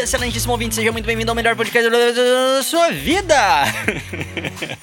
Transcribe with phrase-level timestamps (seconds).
[0.00, 3.36] Excelentíssimo ouvinte, seja muito bem-vindo ao melhor podcast da sua vida!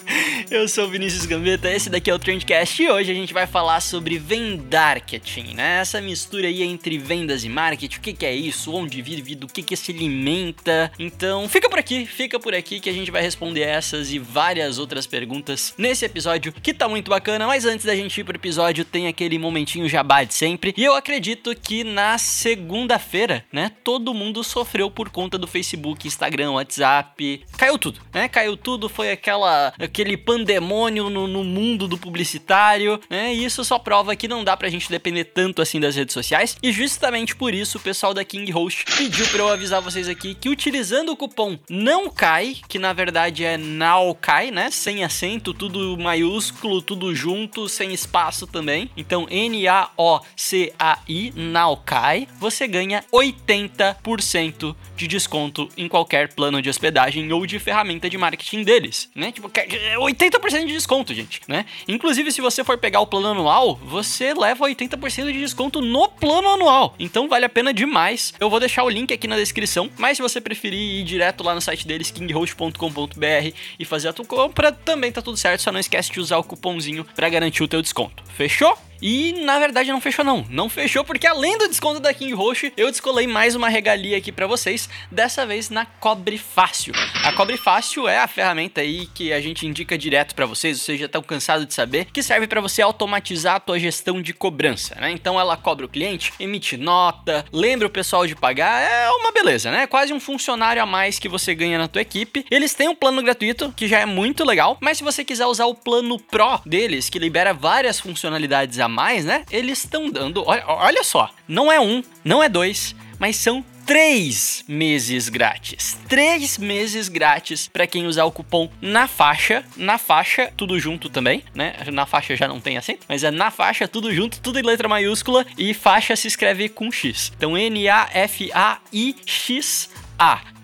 [0.50, 3.82] Eu sou Vinícius Gambetta, esse daqui é o Trendcast e hoje a gente vai falar
[3.82, 5.80] sobre vendarketing, né?
[5.82, 9.48] Essa mistura aí entre vendas e marketing, o que, que é isso, onde vive, do
[9.48, 10.90] que, que se alimenta.
[10.98, 14.80] Então fica por aqui, fica por aqui que a gente vai responder essas e várias
[14.80, 17.46] outras perguntas nesse episódio que tá muito bacana.
[17.46, 20.74] Mas antes da gente ir pro episódio, tem aquele momentinho jabá de sempre.
[20.78, 26.52] E eu acredito que na segunda-feira, né, todo mundo sofreu por conta do Facebook, Instagram,
[26.52, 27.44] WhatsApp.
[27.58, 28.28] Caiu tudo, né?
[28.28, 33.34] Caiu tudo, foi aquela aquele pandemônio no, no mundo do publicitário, né?
[33.34, 36.56] E isso só prova que não dá pra gente depender tanto assim das redes sociais.
[36.62, 40.36] E justamente por isso o pessoal da King Host pediu para eu avisar vocês aqui
[40.36, 44.70] que utilizando o cupom não cai, que na verdade é now cai, né?
[44.70, 48.92] Sem acento, tudo maiúsculo, tudo junto, sem espaço também.
[48.96, 55.88] Então N A O C A I now cai, você ganha 80% de desconto em
[55.88, 59.32] qualquer plano de hospedagem ou de ferramenta de marketing deles, né?
[59.32, 61.66] Tipo, 80% de desconto, gente, né?
[61.88, 66.50] Inclusive, se você for pegar o plano anual, você leva 80% de desconto no plano
[66.50, 66.96] anual.
[67.00, 68.34] Então vale a pena demais.
[68.40, 71.54] Eu vou deixar o link aqui na descrição, mas se você preferir ir direto lá
[71.54, 75.80] no site deles, kinghost.com.br e fazer a tua compra, também tá tudo certo, só não
[75.80, 78.24] esquece de usar o cupomzinho para garantir o teu desconto.
[78.36, 78.87] Fechou?
[79.02, 80.46] E na verdade não fechou não.
[80.50, 84.32] Não fechou porque além do desconto da King Roxo, eu descolei mais uma regalia aqui
[84.32, 86.94] para vocês, dessa vez na Cobre Fácil.
[87.24, 91.00] A Cobre Fácil é a ferramenta aí que a gente indica direto para vocês, vocês
[91.00, 94.96] já estão cansados de saber, que serve para você automatizar a tua gestão de cobrança,
[94.96, 95.12] né?
[95.12, 99.72] Então ela cobra o cliente, emite nota, lembra o pessoal de pagar, é uma beleza,
[99.72, 99.88] né?
[99.88, 102.46] Quase um funcionário a mais que você ganha na tua equipe.
[102.50, 105.66] Eles têm um plano gratuito, que já é muito legal, mas se você quiser usar
[105.66, 109.44] o plano Pro deles, que libera várias funcionalidades a mais, né?
[109.52, 110.44] Eles estão dando.
[110.46, 115.98] Olha, olha só, não é um, não é dois, mas são três meses grátis.
[116.10, 119.64] Três meses grátis para quem usar o cupom na faixa.
[119.78, 121.74] Na faixa, tudo junto também, né?
[121.92, 124.90] Na faixa já não tem acento, mas é na faixa, tudo junto, tudo em letra
[124.90, 125.46] maiúscula.
[125.58, 127.32] E faixa se escreve com X.
[127.36, 128.58] Então, N-A-F-A-I-X-A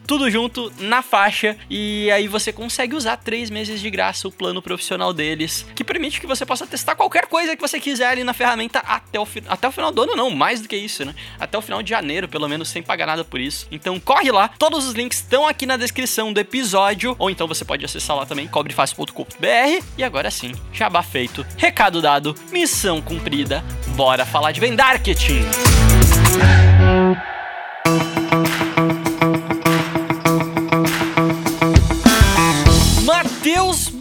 [0.06, 4.62] tudo junto na faixa e aí você consegue usar três meses de graça o plano
[4.62, 8.34] profissional deles, que permite que você possa testar qualquer coisa que você quiser ali na
[8.34, 11.14] ferramenta até o, até o final do ano, não, mais do que isso, né?
[11.40, 13.68] Até o final de janeiro, pelo menos, sem pagar nada por isso.
[13.72, 17.64] Então corre lá, todos os links estão aqui na descrição do episódio, ou então você
[17.66, 19.86] pode acessar lá também, cobrefácil.com.br.
[19.98, 23.64] E agora sim, jabá feito, recado dado, missão cumprida,
[23.96, 25.44] bora falar de Vendarketing!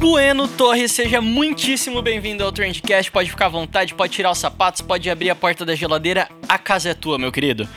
[0.03, 3.09] Bueno Torres, seja muitíssimo bem-vindo ao Trendcast.
[3.13, 6.29] Pode ficar à vontade, pode tirar os sapatos, pode abrir a porta da geladeira.
[6.49, 7.69] A casa é tua, meu querido.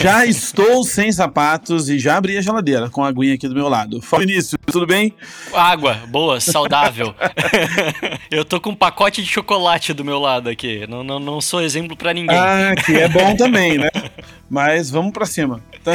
[0.00, 3.68] Já estou sem sapatos e já abri a geladeira com a aguinha aqui do meu
[3.68, 4.02] lado.
[4.02, 5.12] Fala, Vinícius, tudo bem?
[5.52, 7.14] Água, boa, saudável.
[8.30, 10.86] Eu tô com um pacote de chocolate do meu lado aqui.
[10.88, 12.38] Não, não, não sou exemplo para ninguém.
[12.38, 13.90] Ah, que é bom também, né?
[14.48, 15.62] Mas vamos para cima.
[15.82, 15.92] Tá?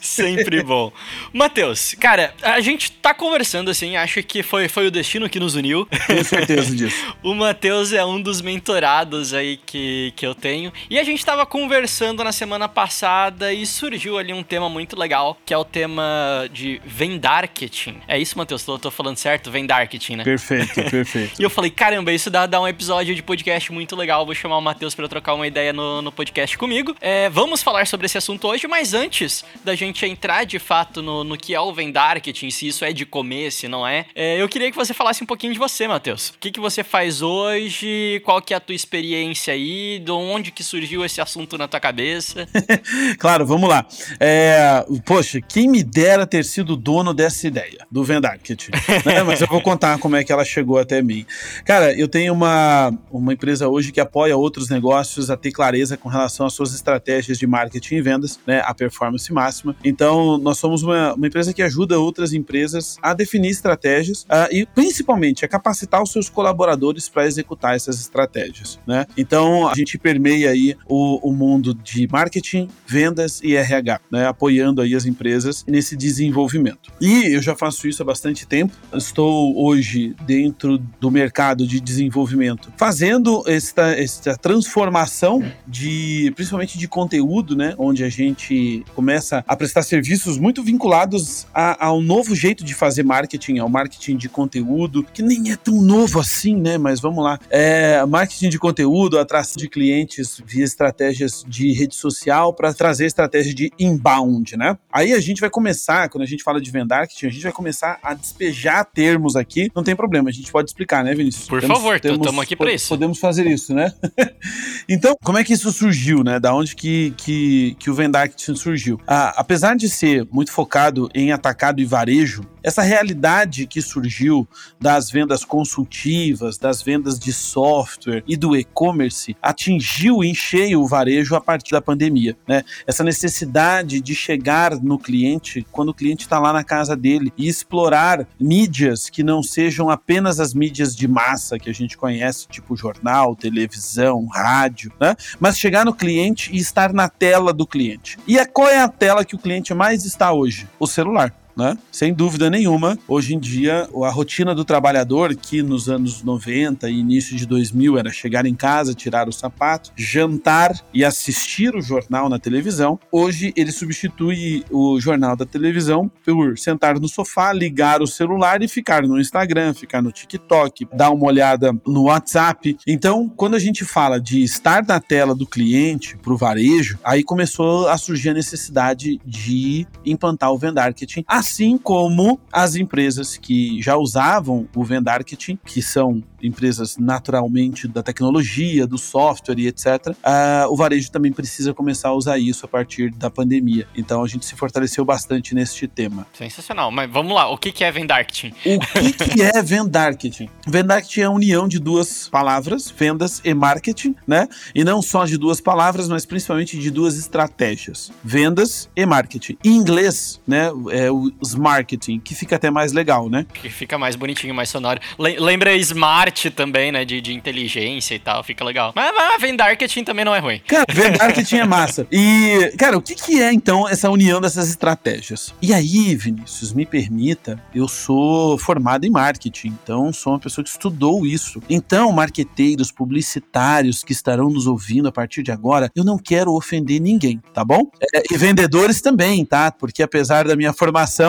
[0.00, 0.92] Sempre bom.
[1.32, 5.54] Matheus, cara, a gente tá conversando assim, acho que foi, foi o destino que nos
[5.54, 5.86] uniu.
[6.06, 7.14] Tenho certeza disso.
[7.22, 10.72] o Matheus é um dos mentorados aí que, que eu tenho.
[10.90, 15.38] E a gente tava conversando na semana passada e surgiu ali um tema muito legal,
[15.46, 17.98] que é o tema de vendarketing.
[18.10, 18.64] É isso, Matheus?
[18.64, 19.52] Tô, tô falando certo?
[19.52, 20.24] Vendarketing, né?
[20.24, 21.40] Perfeito, perfeito.
[21.40, 24.26] e eu falei, caramba, isso dá, dá um episódio de podcast muito legal.
[24.26, 26.96] Vou chamar o Matheus para trocar uma ideia no, no podcast comigo.
[27.00, 31.22] É, vamos falar sobre esse assunto hoje, mas antes da gente entrar de fato no,
[31.22, 34.48] no que é o vendarketing, se isso é de comer, se não é, é eu
[34.48, 36.30] queria que você falasse um pouquinho de você, Matheus.
[36.30, 38.20] O que, que você faz hoje?
[38.24, 40.00] Qual que é a tua experiência aí?
[40.00, 42.48] De onde que surgiu esse assunto na tua cabeça?
[43.20, 43.86] claro, vamos lá.
[44.18, 48.68] É, poxa, quem me dera ter sido dono dessa ideia, do Vendarket.
[49.04, 49.22] né?
[49.22, 51.26] Mas eu vou contar como é que ela chegou até mim.
[51.64, 56.08] Cara, eu tenho uma, uma empresa hoje que apoia outros negócios a ter clareza com
[56.08, 58.62] relação às suas estratégias de marketing e vendas, né?
[58.64, 59.76] A performance máxima.
[59.84, 64.66] Então, nós somos uma, uma empresa que ajuda outras empresas a definir estratégias uh, e,
[64.66, 69.06] principalmente, a capacitar os seus colaboradores para executar essas estratégias, né?
[69.16, 74.26] Então, a gente permeia aí o, o mundo de marketing, vendas e RH, né?
[74.26, 76.90] Apoiando aí as empresas nesse desenvolvimento.
[77.00, 78.72] E eu já faço isso há bastante tempo.
[78.94, 87.56] Estou hoje dentro do mercado de desenvolvimento, fazendo esta, esta transformação de, principalmente de conteúdo,
[87.56, 87.74] né?
[87.78, 93.02] Onde a gente começa a prestar serviços muito vinculados a, ao novo jeito de fazer
[93.02, 96.78] marketing, ao marketing de conteúdo, que nem é tão novo assim, né?
[96.78, 97.38] Mas vamos lá.
[97.50, 103.54] É, marketing de conteúdo, atração de clientes via estratégias de rede social para trazer estratégia
[103.54, 104.76] de inbound, né?
[104.92, 107.79] Aí a gente vai começar, quando a gente fala de vendarketing, a gente vai começar
[107.82, 109.70] a despejar termos aqui.
[109.74, 111.48] Não tem problema, a gente pode explicar, né, Vinícius?
[111.48, 112.88] Por temos, favor, estamos aqui para isso.
[112.88, 113.92] Podemos fazer isso, né?
[114.88, 116.38] então, como é que isso surgiu, né?
[116.38, 119.00] Da onde que, que, que o vendarketing surgiu?
[119.06, 124.46] Ah, apesar de ser muito focado em atacado e varejo, essa realidade que surgiu
[124.80, 131.34] das vendas consultivas, das vendas de software e do e-commerce atingiu em cheio o varejo
[131.34, 132.36] a partir da pandemia.
[132.46, 132.62] Né?
[132.86, 137.48] Essa necessidade de chegar no cliente quando o cliente está lá na casa dele e
[137.70, 142.76] explorar mídias que não sejam apenas as mídias de massa que a gente conhece, tipo
[142.76, 145.14] jornal, televisão, rádio, né?
[145.38, 148.18] mas chegar no cliente e estar na tela do cliente.
[148.26, 150.68] E a, qual é a tela que o cliente mais está hoje?
[150.80, 151.76] O celular né?
[151.90, 156.98] Sem dúvida nenhuma, hoje em dia, a rotina do trabalhador, que nos anos 90 e
[156.98, 162.28] início de 2000 era chegar em casa, tirar o sapato, jantar e assistir o jornal
[162.28, 168.06] na televisão, hoje ele substitui o jornal da televisão por sentar no sofá, ligar o
[168.06, 172.76] celular e ficar no Instagram, ficar no TikTok, dar uma olhada no WhatsApp.
[172.86, 177.22] Então, quando a gente fala de estar na tela do cliente para o varejo, aí
[177.22, 183.96] começou a surgir a necessidade de implantar o vendarketing assim como as empresas que já
[183.96, 190.66] usavam o Vendarketing, que são empresas naturalmente da tecnologia, do software e etc., uh, ah,
[190.68, 193.86] o varejo também precisa começar a usar isso a partir da pandemia.
[193.96, 196.26] Então a gente se fortaleceu bastante neste tema.
[196.32, 196.90] Sensacional.
[196.90, 198.52] Mas vamos lá, o que é Vendarketing?
[198.64, 200.48] O que, que é Vendarketing?
[200.66, 204.48] Vendarketing é a união de duas palavras, vendas e marketing, né?
[204.74, 209.56] E não só de duas palavras, mas principalmente de duas estratégias, vendas e marketing.
[209.64, 211.10] Em inglês, né, é
[211.40, 213.46] os marketing, que fica até mais legal, né?
[213.52, 215.00] Que fica mais bonitinho, mais sonoro.
[215.18, 217.04] Lembra smart também, né?
[217.04, 218.92] De, de inteligência e tal, fica legal.
[218.94, 220.60] Mas, mas Vendarketing também não é ruim.
[220.66, 222.06] Cara, Vendarketing é massa.
[222.10, 225.54] E, cara, o que, que é então essa união dessas estratégias?
[225.60, 230.70] E aí, Vinícius, me permita, eu sou formado em marketing, então sou uma pessoa que
[230.70, 231.62] estudou isso.
[231.68, 237.00] Então, marqueteiros, publicitários que estarão nos ouvindo a partir de agora, eu não quero ofender
[237.00, 237.90] ninguém, tá bom?
[238.14, 239.70] É, e vendedores também, tá?
[239.70, 241.19] Porque apesar da minha formação.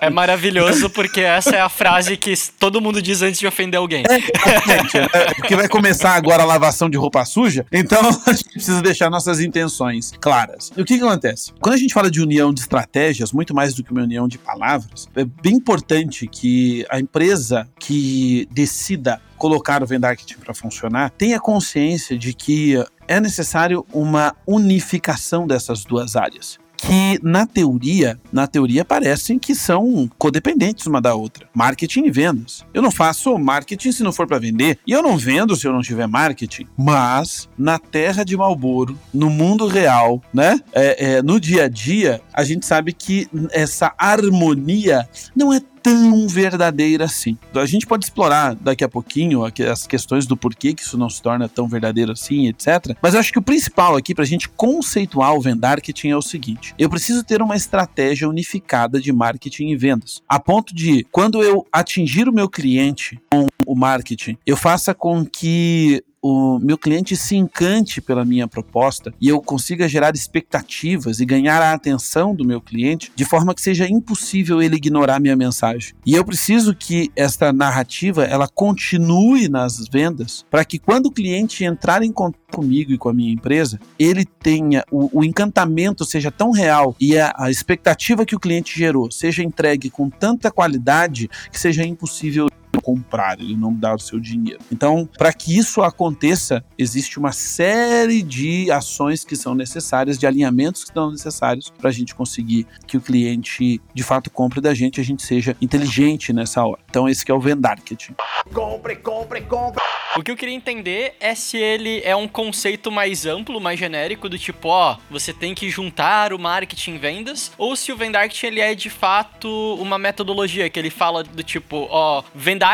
[0.00, 4.04] É maravilhoso porque essa é a frase que todo mundo diz antes de ofender alguém.
[4.08, 4.98] É, Exatamente.
[4.98, 5.08] Né?
[5.36, 9.40] Porque vai começar agora a lavação de roupa suja, então a gente precisa deixar nossas
[9.40, 10.70] intenções claras.
[10.76, 11.52] E o que, que acontece?
[11.60, 14.38] Quando a gente fala de união de estratégias, muito mais do que uma união de
[14.38, 21.38] palavras, é bem importante que a empresa que decida colocar o Vendarketing para funcionar tenha
[21.38, 22.74] consciência de que
[23.06, 30.08] é necessário uma unificação dessas duas áreas que na teoria, na teoria parecem que são
[30.16, 31.48] codependentes uma da outra.
[31.52, 32.64] Marketing e vendas.
[32.72, 35.72] Eu não faço marketing se não for para vender e eu não vendo se eu
[35.72, 36.66] não tiver marketing.
[36.76, 42.20] Mas na terra de Malboro, no mundo real, né, é, é, no dia a dia,
[42.32, 47.36] a gente sabe que essa harmonia não é tão verdadeira assim.
[47.54, 51.22] A gente pode explorar daqui a pouquinho as questões do porquê que isso não se
[51.22, 52.96] torna tão verdadeiro assim, etc.
[53.02, 56.22] Mas eu acho que o principal aqui para a gente conceituar o vendarketing é o
[56.22, 61.42] seguinte: eu preciso ter uma estratégia unificada de marketing e vendas, a ponto de quando
[61.42, 67.16] eu atingir o meu cliente com o marketing, eu faça com que o meu cliente
[67.16, 72.44] se encante pela minha proposta e eu consiga gerar expectativas e ganhar a atenção do
[72.44, 75.94] meu cliente de forma que seja impossível ele ignorar minha mensagem.
[76.04, 81.64] E eu preciso que esta narrativa ela continue nas vendas para que quando o cliente
[81.64, 86.30] entrar em contato comigo e com a minha empresa, ele tenha o, o encantamento seja
[86.30, 91.28] tão real e a, a expectativa que o cliente gerou seja entregue com tanta qualidade
[91.50, 92.48] que seja impossível
[92.80, 94.60] comprar, ele não dá o seu dinheiro.
[94.70, 100.84] Então, para que isso aconteça, existe uma série de ações que são necessárias, de alinhamentos
[100.84, 105.00] que são necessários para a gente conseguir que o cliente de fato compre da gente,
[105.00, 106.80] a gente seja inteligente nessa hora.
[106.88, 108.14] Então, esse é o vendarketing.
[108.52, 109.82] Compre, compre, compre.
[110.16, 114.28] O que eu queria entender é se ele é um conceito mais amplo, mais genérico,
[114.28, 118.46] do tipo, ó, você tem que juntar o marketing e vendas, ou se o vendarketing
[118.46, 122.22] ele é de fato uma metodologia que ele fala do tipo, ó,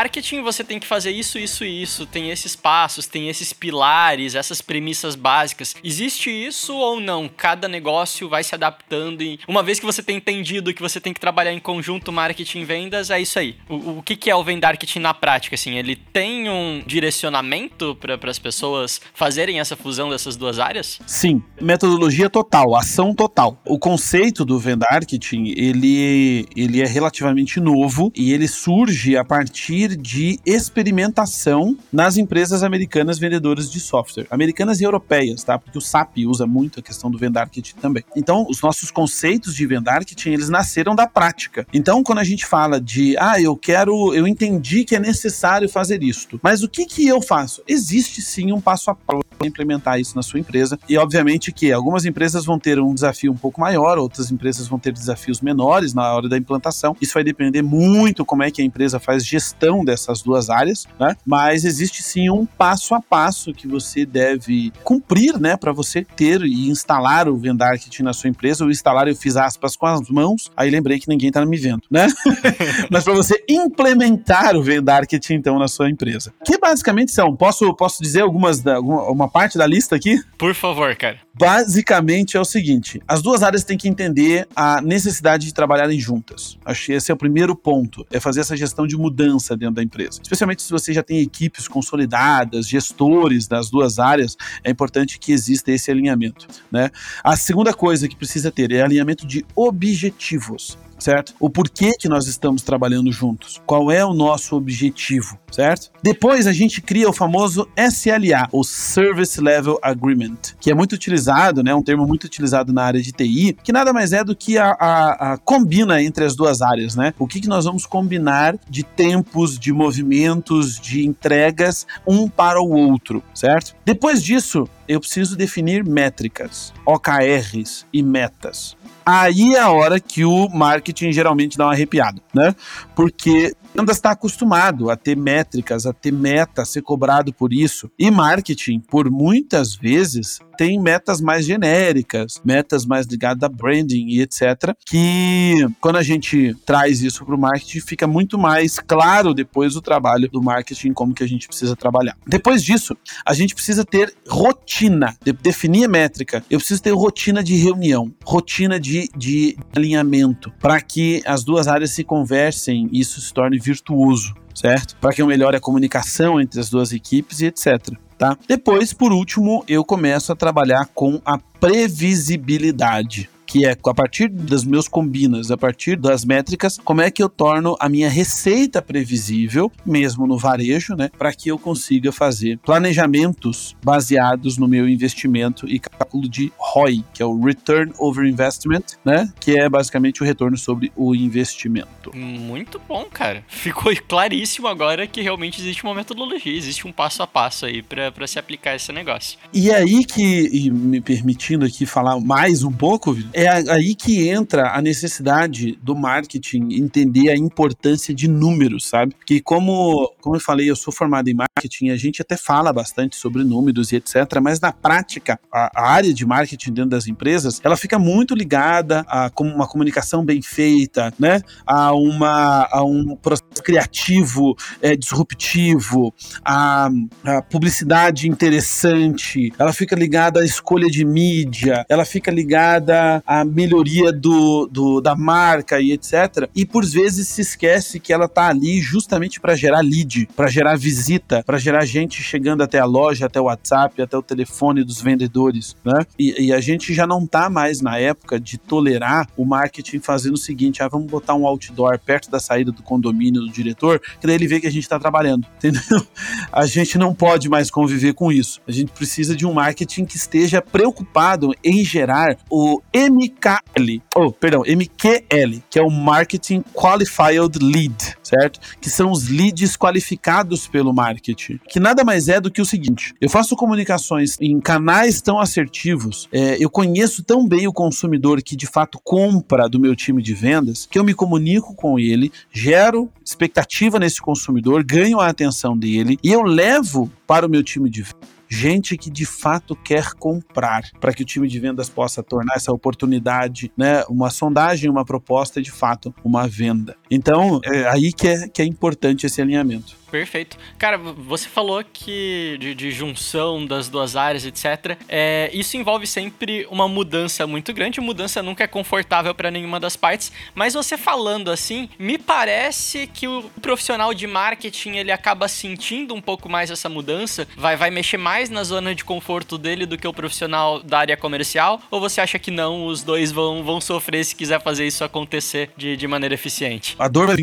[0.05, 4.35] vendarketing você tem que fazer isso, isso e isso, tem esses passos, tem esses pilares,
[4.35, 5.75] essas premissas básicas.
[5.83, 7.27] Existe isso ou não?
[7.27, 11.13] Cada negócio vai se adaptando e uma vez que você tem entendido que você tem
[11.13, 13.55] que trabalhar em conjunto marketing e vendas, é isso aí.
[13.67, 15.77] O, o que, que é o vendarketing na prática, assim?
[15.77, 20.99] Ele tem um direcionamento para as pessoas fazerem essa fusão dessas duas áreas?
[21.07, 23.59] Sim, metodologia total, ação total.
[23.65, 30.39] O conceito do vendarketing, ele, ele é relativamente novo e ele surge a partir de
[30.45, 34.27] experimentação nas empresas americanas vendedoras de software.
[34.29, 35.59] Americanas e europeias, tá?
[35.59, 38.03] Porque o SAP usa muito a questão do vendarketing também.
[38.15, 41.67] Então, os nossos conceitos de vendarketing, eles nasceram da prática.
[41.73, 46.01] Então, quando a gente fala de, ah, eu quero, eu entendi que é necessário fazer
[46.01, 47.61] isto, mas o que que eu faço?
[47.67, 51.71] Existe sim um passo a passo para implementar isso na sua empresa e, obviamente, que
[51.71, 55.93] algumas empresas vão ter um desafio um pouco maior, outras empresas vão ter desafios menores
[55.93, 56.95] na hora da implantação.
[57.01, 61.15] Isso vai depender muito como é que a empresa faz gestão dessas duas áreas, né?
[61.25, 66.41] Mas existe sim um passo a passo que você deve cumprir, né, para você ter
[66.41, 68.65] e instalar o Vendarketing na sua empresa.
[68.65, 71.81] O instalar eu fiz aspas com as mãos, aí lembrei que ninguém tá me vendo,
[71.89, 72.07] né?
[72.89, 76.33] Mas para você implementar o Vendarketing então na sua empresa.
[76.45, 80.21] Que basicamente são, posso posso dizer algumas da, uma parte da lista aqui?
[80.37, 81.19] Por favor, cara.
[81.37, 86.57] Basicamente é o seguinte: as duas áreas têm que entender a necessidade de trabalharem juntas.
[86.63, 89.83] Acho que esse é o primeiro ponto, é fazer essa gestão de mudança dentro da
[89.83, 90.19] empresa.
[90.21, 95.71] Especialmente se você já tem equipes consolidadas, gestores das duas áreas, é importante que exista
[95.71, 96.47] esse alinhamento.
[96.71, 96.89] Né?
[97.23, 101.35] A segunda coisa que precisa ter é alinhamento de objetivos certo?
[101.39, 105.91] O porquê que nós estamos trabalhando juntos, qual é o nosso objetivo, certo?
[106.01, 111.61] Depois a gente cria o famoso SLA, o Service Level Agreement, que é muito utilizado,
[111.61, 111.75] né?
[111.75, 114.71] Um termo muito utilizado na área de TI, que nada mais é do que a,
[114.71, 117.13] a, a combina entre as duas áreas, né?
[117.19, 122.71] O que, que nós vamos combinar de tempos, de movimentos, de entregas um para o
[122.71, 123.75] outro, certo?
[123.85, 128.75] Depois disso, eu preciso definir métricas, OKRs e metas.
[129.05, 132.55] Aí é a hora que o marketing geralmente dá uma arrepiada, né?
[132.95, 137.89] Porque ainda está acostumado a ter métricas, a ter meta, a ser cobrado por isso.
[137.97, 144.21] E marketing, por muitas vezes, tem metas mais genéricas, metas mais ligadas a branding e
[144.21, 144.73] etc.
[144.85, 149.81] Que quando a gente traz isso para o marketing, fica muito mais claro depois o
[149.81, 152.17] trabalho do marketing, como que a gente precisa trabalhar.
[152.25, 156.43] Depois disso, a gente precisa ter rotina, de, definir a métrica.
[156.49, 161.91] Eu preciso ter rotina de reunião, rotina de, de alinhamento, para que as duas áreas
[161.91, 164.95] se conversem e isso se torne virtuoso certo?
[165.01, 168.37] Para que eu melhore a comunicação entre as duas equipes e etc tá?
[168.47, 174.63] Depois, por último, eu começo a trabalhar com a previsibilidade que é a partir dos
[174.63, 179.71] meus combinas, a partir das métricas, como é que eu torno a minha receita previsível,
[179.85, 185.79] mesmo no varejo, né, para que eu consiga fazer planejamentos baseados no meu investimento e
[185.79, 190.57] cálculo de ROI, que é o Return Over Investment, né, que é basicamente o retorno
[190.57, 192.15] sobre o investimento.
[192.15, 193.43] Muito bom, cara.
[193.47, 198.27] Ficou claríssimo agora que realmente existe uma metodologia, existe um passo a passo aí para
[198.27, 199.37] se aplicar esse negócio.
[199.53, 204.71] E aí que, e me permitindo aqui falar mais um pouco, é aí que entra
[204.71, 209.13] a necessidade do marketing entender a importância de números, sabe?
[209.25, 213.17] Que como, como eu falei, eu sou formado em marketing, a gente até fala bastante
[213.17, 217.59] sobre números e etc, mas na prática, a, a área de marketing dentro das empresas,
[217.61, 221.41] ela fica muito ligada a como uma comunicação bem feita, né?
[221.65, 226.13] A uma a um processo criativo, é, disruptivo,
[226.43, 226.89] a,
[227.25, 234.11] a publicidade interessante, ela fica ligada à escolha de mídia, ela fica ligada a melhoria
[234.11, 236.49] do, do, da marca e etc.
[236.55, 240.77] E por vezes se esquece que ela tá ali justamente para gerar lead, para gerar
[240.77, 245.01] visita, para gerar gente chegando até a loja, até o WhatsApp, até o telefone dos
[245.01, 246.05] vendedores, né?
[246.17, 250.35] E, e, a gente já não tá mais na época de tolerar o marketing fazendo
[250.35, 254.27] o seguinte: ah, vamos botar um outdoor perto da saída do condomínio do diretor, que
[254.27, 256.05] daí ele vê que a gente tá trabalhando, entendeu?
[256.51, 258.61] A gente não pode mais conviver com isso.
[258.67, 262.81] A gente precisa de um marketing que esteja preocupado em gerar o
[263.15, 268.59] MKL, oh, perdão, MQL, que é o Marketing Qualified Lead, certo?
[268.81, 273.13] Que são os leads qualificados pelo marketing, que nada mais é do que o seguinte:
[273.21, 278.55] eu faço comunicações em canais tão assertivos, é, eu conheço tão bem o consumidor que
[278.55, 283.09] de fato compra do meu time de vendas, que eu me comunico com ele, gero
[283.23, 288.01] expectativa nesse consumidor, ganho a atenção dele e eu levo para o meu time de
[288.01, 292.55] vendas gente que de fato quer comprar, para que o time de vendas possa tornar
[292.55, 296.95] essa oportunidade, né, uma sondagem, uma proposta, de fato, uma venda.
[297.09, 299.95] Então, é aí que é, que é importante esse alinhamento.
[300.15, 300.57] Perfeito.
[300.77, 304.97] Cara, você falou que de, de junção das duas áreas, etc.
[305.09, 307.99] É, isso envolve sempre uma mudança muito grande.
[307.99, 310.31] Mudança nunca é confortável para nenhuma das partes.
[310.53, 316.21] Mas você falando assim, me parece que o profissional de marketing ele acaba sentindo um
[316.21, 320.07] pouco mais essa mudança, vai, vai mexer mais na zona de conforto dele do que
[320.07, 321.81] o profissional da área comercial.
[321.91, 322.85] Ou você acha que não?
[322.85, 326.95] Os dois vão, vão sofrer se quiser fazer isso acontecer de, de maneira eficiente?
[326.97, 327.35] A dor vai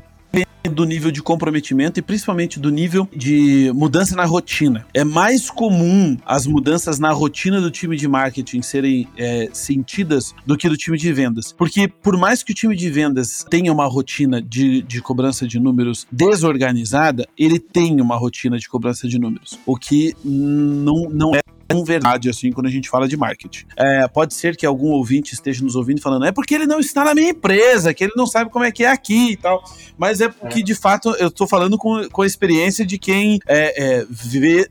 [0.71, 4.87] do nível de comprometimento e principalmente do nível de mudança na rotina.
[4.95, 10.57] É mais comum as mudanças na rotina do time de marketing serem é, sentidas do
[10.57, 11.52] que do time de vendas.
[11.52, 15.59] Porque por mais que o time de vendas tenha uma rotina de, de cobrança de
[15.59, 19.59] números desorganizada, ele tem uma rotina de cobrança de números.
[19.66, 21.40] O que não, não é
[21.72, 23.64] tão verdade assim quando a gente fala de marketing.
[23.76, 27.04] É, pode ser que algum ouvinte esteja nos ouvindo falando, é porque ele não está
[27.04, 29.62] na minha empresa, que ele não sabe como é que é aqui e tal.
[29.96, 30.62] Mas é porque, é.
[30.62, 34.68] de fato, eu estou falando com, com a experiência de quem é, é, vê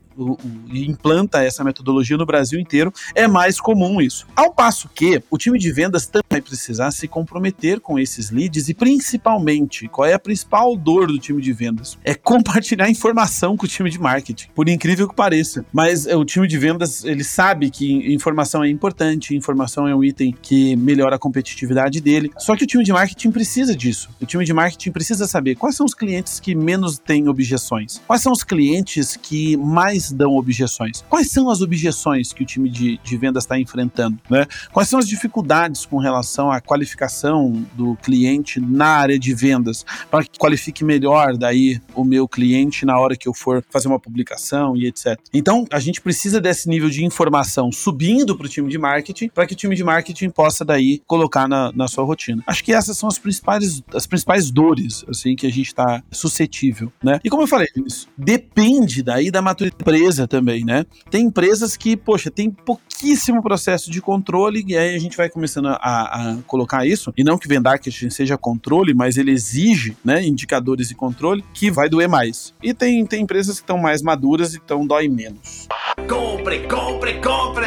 [0.72, 4.26] implanta essa metodologia no Brasil inteiro, é mais comum isso.
[4.34, 8.68] Ao passo que o time de vendas também vai precisar se comprometer com esses leads
[8.68, 11.98] e principalmente, qual é a principal dor do time de vendas?
[12.04, 15.64] É compartilhar informação com o time de marketing, por incrível que pareça.
[15.72, 20.02] Mas é, o time de vendas, ele sabe que informação é importante, informação é um
[20.02, 22.30] item que melhora a competitividade dele.
[22.38, 24.08] Só que o time de marketing precisa disso.
[24.20, 28.22] O time de marketing precisa saber quais são os clientes que menos têm objeções, quais
[28.22, 31.04] são os clientes que mais dão objeções.
[31.08, 34.18] Quais são as objeções que o time de, de vendas está enfrentando?
[34.28, 34.46] Né?
[34.72, 40.24] Quais são as dificuldades com relação à qualificação do cliente na área de vendas, para
[40.24, 44.76] que qualifique melhor daí o meu cliente na hora que eu for fazer uma publicação
[44.76, 45.18] e etc.
[45.32, 49.46] Então, a gente precisa desse nível de informação subindo para o time de marketing, para
[49.46, 52.42] que o time de marketing possa daí colocar na, na sua rotina.
[52.46, 56.92] Acho que essas são as principais, as principais dores assim que a gente está suscetível,
[57.02, 57.20] né?
[57.24, 57.68] E como eu falei,
[58.16, 60.84] depende daí da maturidade empresa também, né?
[61.10, 65.68] Tem empresas que, poxa, tem pouquíssimo processo de controle e aí a gente vai começando
[65.68, 70.90] a, a colocar isso, e não que Vendarketing seja controle, mas ele exige, né, indicadores
[70.90, 72.54] e controle que vai doer mais.
[72.62, 75.68] E tem, tem empresas que estão mais maduras e então dói menos.
[76.08, 77.66] Compre, compre, compre!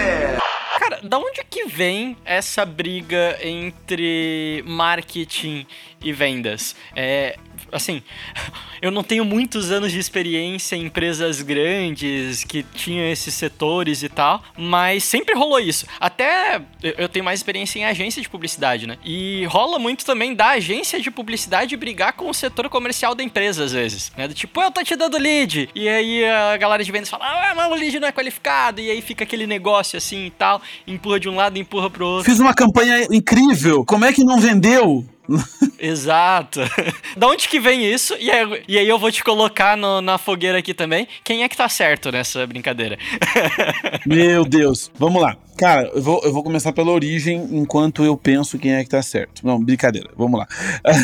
[0.80, 5.66] Cara, da onde que vem essa briga entre marketing
[6.02, 6.76] e vendas?
[6.96, 7.38] É,
[7.72, 8.02] assim,
[8.82, 14.10] eu não tenho muitos anos de experiência em empresas grandes que tinham esses setores e
[14.10, 15.86] tal, mas sempre rolou isso.
[16.00, 18.98] Até eu tenho mais experiência em agência de publicidade, né?
[19.04, 23.64] E rola muito também da agência de publicidade brigar com o setor comercial da empresa,
[23.64, 24.12] às vezes.
[24.18, 24.28] Né?
[24.30, 25.70] Tipo, eu tô te dando lead.
[25.74, 28.82] E aí a galera de vendas fala, ah, mas o lead não é qualificado.
[28.82, 32.30] E aí fica aquele negócio assim e tal, empurra de um lado, empurra pro outro.
[32.30, 35.06] Fiz uma campanha incrível, como é que não vendeu?
[35.86, 36.62] Exato.
[37.16, 38.16] da onde que vem isso?
[38.20, 41.08] E aí, e aí eu vou te colocar no, na fogueira aqui também.
[41.24, 42.98] Quem é que tá certo nessa brincadeira?
[44.06, 44.92] Meu Deus.
[44.98, 45.38] Vamos lá.
[45.58, 49.02] Cara, eu vou, eu vou começar pela origem enquanto eu penso quem é que tá
[49.02, 49.46] certo.
[49.46, 50.48] Não, brincadeira, vamos lá.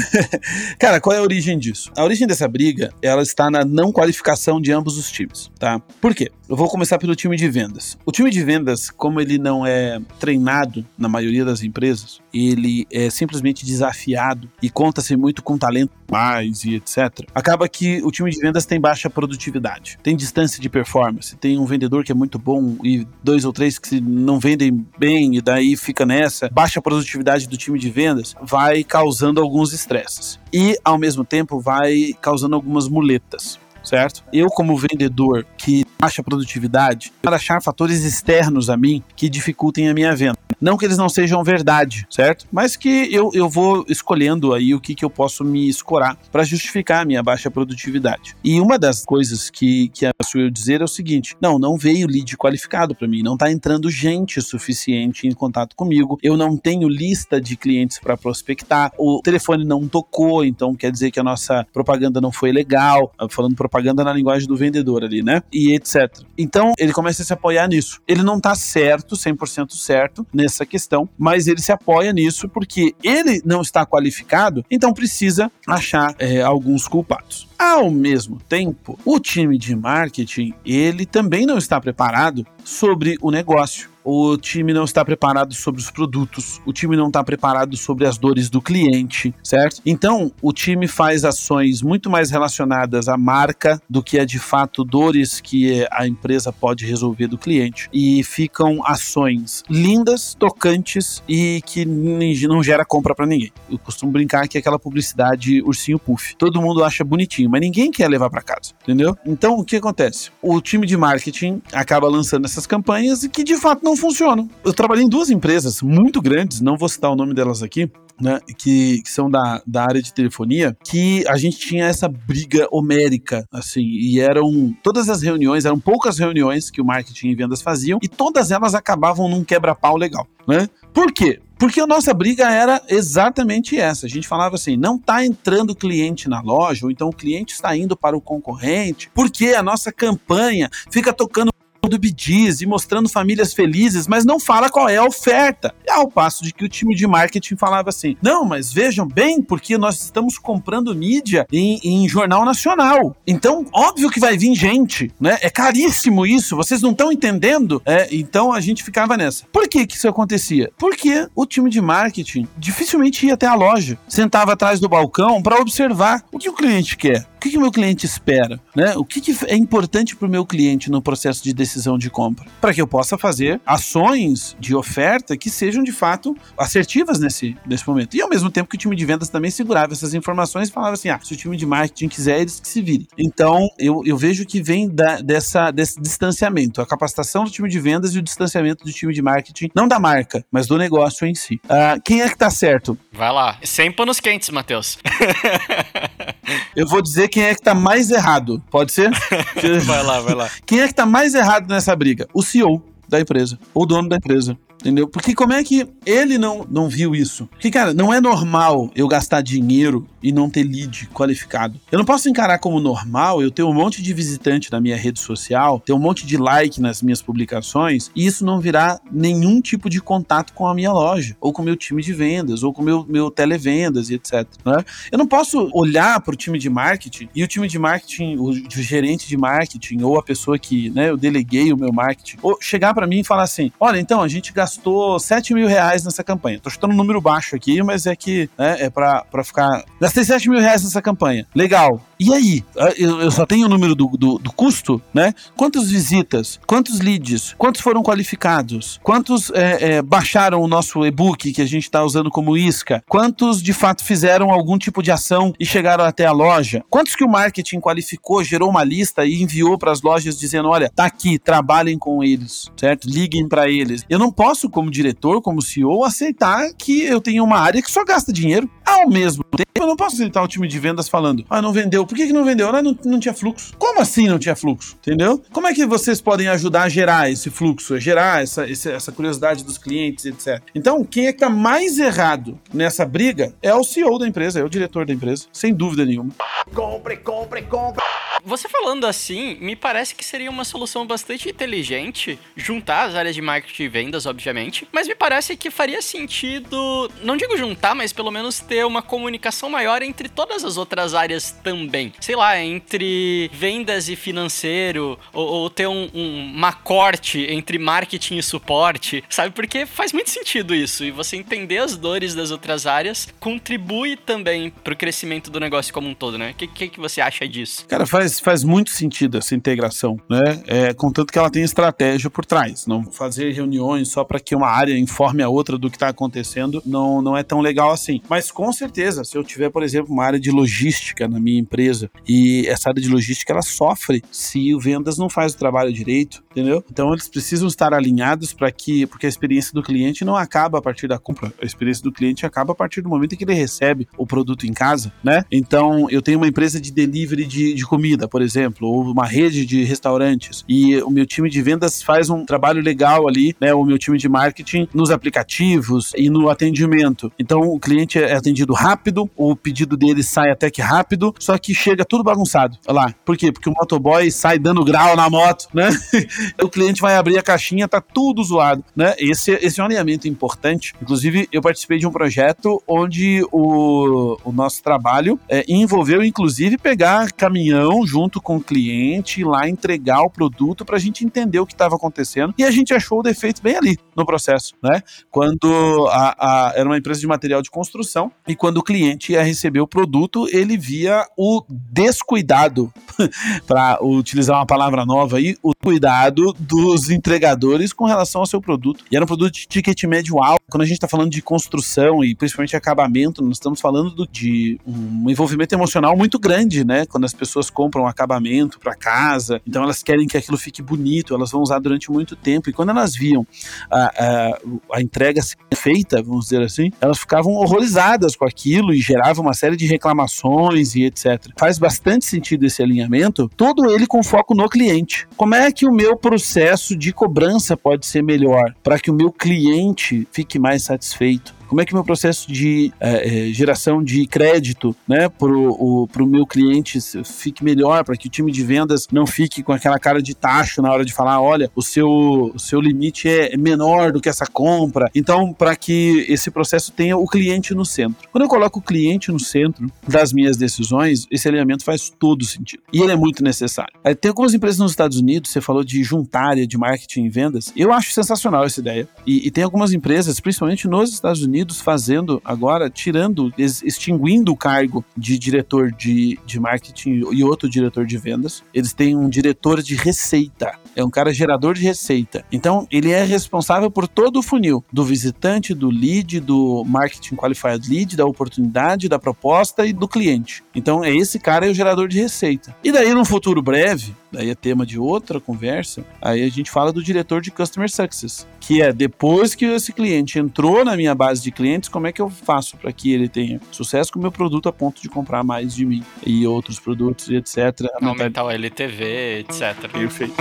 [0.77, 1.89] Cara, qual é a origem disso?
[1.95, 5.79] A origem dessa briga, ela está na não qualificação de ambos os times, tá?
[6.01, 6.31] Por quê?
[6.49, 7.97] Eu vou começar pelo time de vendas.
[8.05, 13.09] O time de vendas, como ele não é treinado na maioria das empresas, ele é
[13.09, 17.25] simplesmente desafiado e conta-se muito com talento mais e etc.
[17.33, 21.65] Acaba que o time de vendas tem baixa produtividade, tem distância de performance, tem um
[21.65, 25.77] vendedor que é muito bom e dois ou três que não vendem bem e daí
[25.77, 30.39] fica nessa, baixa produtividade do time de vendas, vai causando alguns estresses.
[30.51, 34.23] E, ao mesmo tempo, vai causando algumas muletas certo?
[34.31, 39.93] Eu, como vendedor que baixa produtividade, para achar fatores externos a mim que dificultem a
[39.93, 40.37] minha venda.
[40.59, 42.45] Não que eles não sejam verdade, certo?
[42.51, 46.43] Mas que eu, eu vou escolhendo aí o que, que eu posso me escorar para
[46.43, 48.35] justificar a minha baixa produtividade.
[48.43, 52.07] E uma das coisas que, que a eu dizer é o seguinte: não, não veio
[52.07, 56.87] lead qualificado para mim, não está entrando gente suficiente em contato comigo, eu não tenho
[56.87, 61.65] lista de clientes para prospectar, o telefone não tocou, então quer dizer que a nossa
[61.73, 63.70] propaganda não foi legal, falando propaganda
[64.03, 65.41] na linguagem do vendedor ali, né?
[65.51, 66.25] E etc etc.
[66.37, 68.01] Então, ele começa a se apoiar nisso.
[68.07, 73.41] Ele não tá certo, 100% certo nessa questão, mas ele se apoia nisso porque ele
[73.45, 77.47] não está qualificado, então precisa achar é, alguns culpados.
[77.61, 83.91] Ao mesmo tempo, o time de marketing, ele também não está preparado sobre o negócio
[84.03, 88.17] o time não está preparado sobre os produtos, o time não está preparado sobre as
[88.17, 89.81] dores do cliente, certo?
[89.85, 94.83] Então, o time faz ações muito mais relacionadas à marca do que a de fato
[94.83, 97.89] dores que a empresa pode resolver do cliente.
[97.93, 103.51] E ficam ações lindas, tocantes e que não gera compra para ninguém.
[103.69, 106.35] Eu costumo brincar que é aquela publicidade ursinho puff.
[106.35, 109.15] Todo mundo acha bonitinho, mas ninguém quer levar para casa, entendeu?
[109.25, 110.31] Então, o que acontece?
[110.41, 114.49] O time de marketing acaba lançando essas campanhas e que de fato não funcionam.
[114.63, 118.39] Eu trabalhei em duas empresas muito grandes, não vou citar o nome delas aqui, né,
[118.57, 123.47] que, que, são da, da área de telefonia, que a gente tinha essa briga homérica,
[123.51, 127.99] assim, e eram todas as reuniões, eram poucas reuniões que o marketing e vendas faziam,
[128.01, 130.69] e todas elas acabavam num quebra-pau legal, né?
[130.93, 131.39] Por quê?
[131.61, 134.07] Porque a nossa briga era exatamente essa.
[134.07, 137.77] A gente falava assim: não está entrando cliente na loja, ou então o cliente está
[137.77, 141.51] indo para o concorrente, porque a nossa campanha fica tocando
[141.89, 145.73] do Bidiz e mostrando famílias felizes, mas não fala qual é a oferta.
[145.89, 149.77] Ao passo de que o time de marketing falava assim: não, mas vejam bem, porque
[149.77, 153.15] nós estamos comprando mídia em, em jornal nacional.
[153.25, 155.37] Então, óbvio que vai vir gente, né?
[155.41, 157.81] É caríssimo isso, vocês não estão entendendo?
[157.85, 159.45] É, então a gente ficava nessa.
[159.51, 160.71] Por que, que isso acontecia?
[160.77, 165.59] Porque o time de marketing dificilmente ia até a loja, sentava atrás do balcão para
[165.59, 168.59] observar o que o cliente quer que, que o meu cliente espera?
[168.75, 168.93] Né?
[168.95, 172.45] O que, que é importante para o meu cliente no processo de decisão de compra?
[172.61, 177.87] Para que eu possa fazer ações de oferta que sejam de fato assertivas nesse, nesse
[177.87, 178.15] momento.
[178.15, 180.93] E ao mesmo tempo que o time de vendas também segurava essas informações e falava
[180.93, 183.07] assim: ah, se o time de marketing quiser, eles que se virem.
[183.17, 187.79] Então, eu, eu vejo que vem da, dessa, desse distanciamento, a capacitação do time de
[187.79, 191.33] vendas e o distanciamento do time de marketing, não da marca, mas do negócio em
[191.33, 191.59] si.
[191.65, 192.95] Uh, quem é que tá certo?
[193.11, 193.57] Vai lá.
[193.63, 194.99] Sem panos quentes, Matheus.
[196.75, 198.61] eu vou dizer quem é que tá mais errado.
[198.69, 199.09] Pode ser?
[199.85, 200.49] vai lá, vai lá.
[200.65, 202.27] Quem é que tá mais errado nessa briga?
[202.33, 204.57] O CEO da empresa, o dono da empresa.
[204.81, 205.07] Entendeu?
[205.07, 207.47] Porque como é que ele não, não viu isso?
[207.51, 211.79] Porque, cara, não é normal eu gastar dinheiro e não ter lead qualificado.
[211.91, 215.19] Eu não posso encarar como normal eu ter um monte de visitante na minha rede
[215.19, 219.89] social, ter um monte de like nas minhas publicações e isso não virar nenhum tipo
[219.89, 222.81] de contato com a minha loja, ou com o meu time de vendas, ou com
[222.81, 224.47] o meu, meu televendas e etc.
[224.65, 224.83] Né?
[225.11, 228.51] Eu não posso olhar para o time de marketing e o time de marketing, o
[228.81, 232.93] gerente de marketing, ou a pessoa que né, eu deleguei o meu marketing, ou chegar
[232.93, 236.23] para mim e falar assim: olha, então a gente gastou gastou 7 mil reais nessa
[236.23, 236.59] campanha.
[236.59, 239.83] Tô chutando um número baixo aqui, mas é que né, é pra ficar.
[239.99, 241.45] Gastei 7 mil reais nessa campanha.
[241.53, 242.01] Legal.
[242.23, 242.63] E aí?
[242.77, 245.33] Ah, eu, só tenho o número do, do, do, custo, né?
[245.57, 246.59] Quantas visitas?
[246.67, 247.55] Quantos leads?
[247.57, 248.99] Quantos foram qualificados?
[249.01, 253.03] Quantos é, é, baixaram o nosso e-book que a gente está usando como isca?
[253.09, 256.83] Quantos de fato fizeram algum tipo de ação e chegaram até a loja?
[256.91, 260.91] Quantos que o marketing qualificou, gerou uma lista e enviou para as lojas dizendo: olha,
[260.95, 263.09] tá aqui, trabalhem com eles, certo?
[263.09, 264.05] Liguem para eles.
[264.07, 268.05] Eu não posso, como diretor, como CEO, aceitar que eu tenho uma área que só
[268.05, 268.69] gasta dinheiro.
[268.85, 272.05] Ao mesmo tempo, eu não posso aceitar o time de vendas falando: ah, não vendeu
[272.11, 272.67] por que, que não vendeu?
[272.67, 273.73] Ah, não, não tinha fluxo.
[273.77, 274.97] Como assim não tinha fluxo?
[274.97, 275.41] Entendeu?
[275.49, 279.63] Como é que vocês podem ajudar a gerar esse fluxo, a gerar essa, essa curiosidade
[279.63, 280.61] dos clientes, etc.
[280.75, 284.63] Então, quem é que tá mais errado nessa briga é o CEO da empresa, é
[284.63, 286.33] o diretor da empresa, sem dúvida nenhuma.
[286.75, 288.03] Compre, compre, compre.
[288.43, 293.41] Você falando assim, me parece que seria uma solução bastante inteligente juntar as áreas de
[293.41, 298.31] marketing e vendas, obviamente, mas me parece que faria sentido, não digo juntar, mas pelo
[298.31, 302.00] menos ter uma comunicação maior entre todas as outras áreas também.
[302.19, 308.37] Sei lá, entre vendas e financeiro, ou, ou ter um, um, uma corte entre marketing
[308.37, 309.51] e suporte, sabe?
[309.51, 314.71] Porque faz muito sentido isso, e você entender as dores das outras áreas contribui também
[314.83, 316.51] pro crescimento do negócio como um todo, né?
[316.51, 317.85] O que, que, que você acha disso?
[317.87, 320.61] Cara, faz faz, muito sentido essa integração, né?
[320.67, 322.85] É, contanto que ela tem estratégia por trás.
[322.85, 326.81] Não fazer reuniões só para que uma área informe a outra do que está acontecendo
[326.85, 328.21] não, não é tão legal assim.
[328.29, 332.09] Mas com certeza, se eu tiver, por exemplo, uma área de logística na minha empresa.
[332.27, 336.43] E essa área de logística ela sofre se o vendas não faz o trabalho direito,
[336.51, 336.83] entendeu?
[336.91, 340.81] Então eles precisam estar alinhados para que, porque a experiência do cliente não acaba a
[340.81, 343.53] partir da compra, a experiência do cliente acaba a partir do momento em que ele
[343.53, 345.43] recebe o produto em casa, né?
[345.51, 349.65] Então eu tenho uma empresa de delivery de, de comida por exemplo, ou uma rede
[349.65, 353.73] de restaurantes, e o meu time de vendas faz um trabalho legal ali, né?
[353.73, 357.31] O meu time de marketing nos aplicativos e no atendimento.
[357.37, 361.73] Então o cliente é atendido rápido, o pedido dele sai até que rápido, só que
[361.73, 362.77] chega tudo bagunçado.
[362.87, 363.15] Olha lá.
[363.25, 363.51] Por quê?
[363.51, 365.89] Porque o motoboy sai dando grau na moto, né?
[366.61, 369.15] o cliente vai abrir a caixinha, tá tudo zoado, né?
[369.17, 370.93] Esse, esse é um alinhamento importante.
[371.01, 377.31] Inclusive, eu participei de um projeto onde o, o nosso trabalho é, envolveu, inclusive, pegar
[377.31, 381.65] caminhão junto com o cliente, ir lá entregar o produto para a gente entender o
[381.65, 382.53] que estava acontecendo.
[382.57, 385.01] E a gente achou o defeito bem ali no processo, né?
[385.29, 389.43] Quando a, a, era uma empresa de material de construção e quando o cliente ia
[389.43, 392.91] receber o produto, ele via o descuidado,
[393.67, 399.03] para utilizar uma palavra nova aí, o cuidado dos entregadores com relação ao seu produto.
[399.11, 400.61] E era um produto de ticket médio alto.
[400.69, 404.79] Quando a gente está falando de construção e principalmente acabamento, nós estamos falando do, de
[404.85, 407.05] um envolvimento emocional muito grande, né?
[407.05, 411.51] Quando as pessoas compram acabamento para casa, então elas querem que aquilo fique bonito, elas
[411.51, 412.69] vão usar durante muito tempo.
[412.69, 413.45] E quando elas viam
[413.89, 414.59] a, a,
[414.93, 415.41] a entrega
[415.73, 420.95] feita, vamos dizer assim, elas ficavam horrorizadas com aquilo e gerava uma série de reclamações
[420.95, 421.47] e etc.
[421.57, 425.27] Faz bastante sentido esse alinhamento, todo ele com foco no cliente.
[425.35, 429.31] Como é que o meu processo de cobrança pode ser melhor para que o meu
[429.31, 431.53] cliente fique mais satisfeito?
[431.71, 436.45] Como é que meu processo de é, é, geração de crédito né, para o meu
[436.45, 440.35] cliente fique melhor, para que o time de vendas não fique com aquela cara de
[440.35, 442.09] tacho na hora de falar, olha, o seu,
[442.53, 445.09] o seu limite é menor do que essa compra.
[445.15, 448.27] Então, para que esse processo tenha o cliente no centro.
[448.33, 452.83] Quando eu coloco o cliente no centro das minhas decisões, esse alinhamento faz todo sentido.
[452.91, 453.93] E ele é muito necessário.
[454.03, 457.29] É, tem algumas empresas nos Estados Unidos, você falou de juntar área de marketing e
[457.29, 457.71] vendas.
[457.77, 459.07] Eu acho sensacional essa ideia.
[459.25, 464.57] E, e tem algumas empresas, principalmente nos Estados Unidos, Unidos fazendo agora, tirando, extinguindo o
[464.57, 468.63] cargo de diretor de, de marketing e outro diretor de vendas.
[468.73, 470.73] Eles têm um diretor de receita.
[470.95, 472.43] É um cara gerador de receita.
[472.51, 477.87] Então, ele é responsável por todo o funil do visitante, do lead, do marketing qualified
[477.87, 480.63] lead, da oportunidade, da proposta e do cliente.
[480.73, 482.75] Então, é esse cara é o gerador de receita.
[482.83, 486.91] E daí, num futuro breve, daí é tema de outra conversa, aí a gente fala
[486.91, 491.41] do diretor de Customer Success, que é depois que esse cliente entrou na minha base
[491.43, 494.31] de clientes, como é que eu faço para que ele tenha sucesso com o meu
[494.31, 497.87] produto a ponto de comprar mais de mim e outros produtos e etc.
[498.01, 499.89] Aumentar o LTV, etc.
[499.91, 500.35] Perfeito.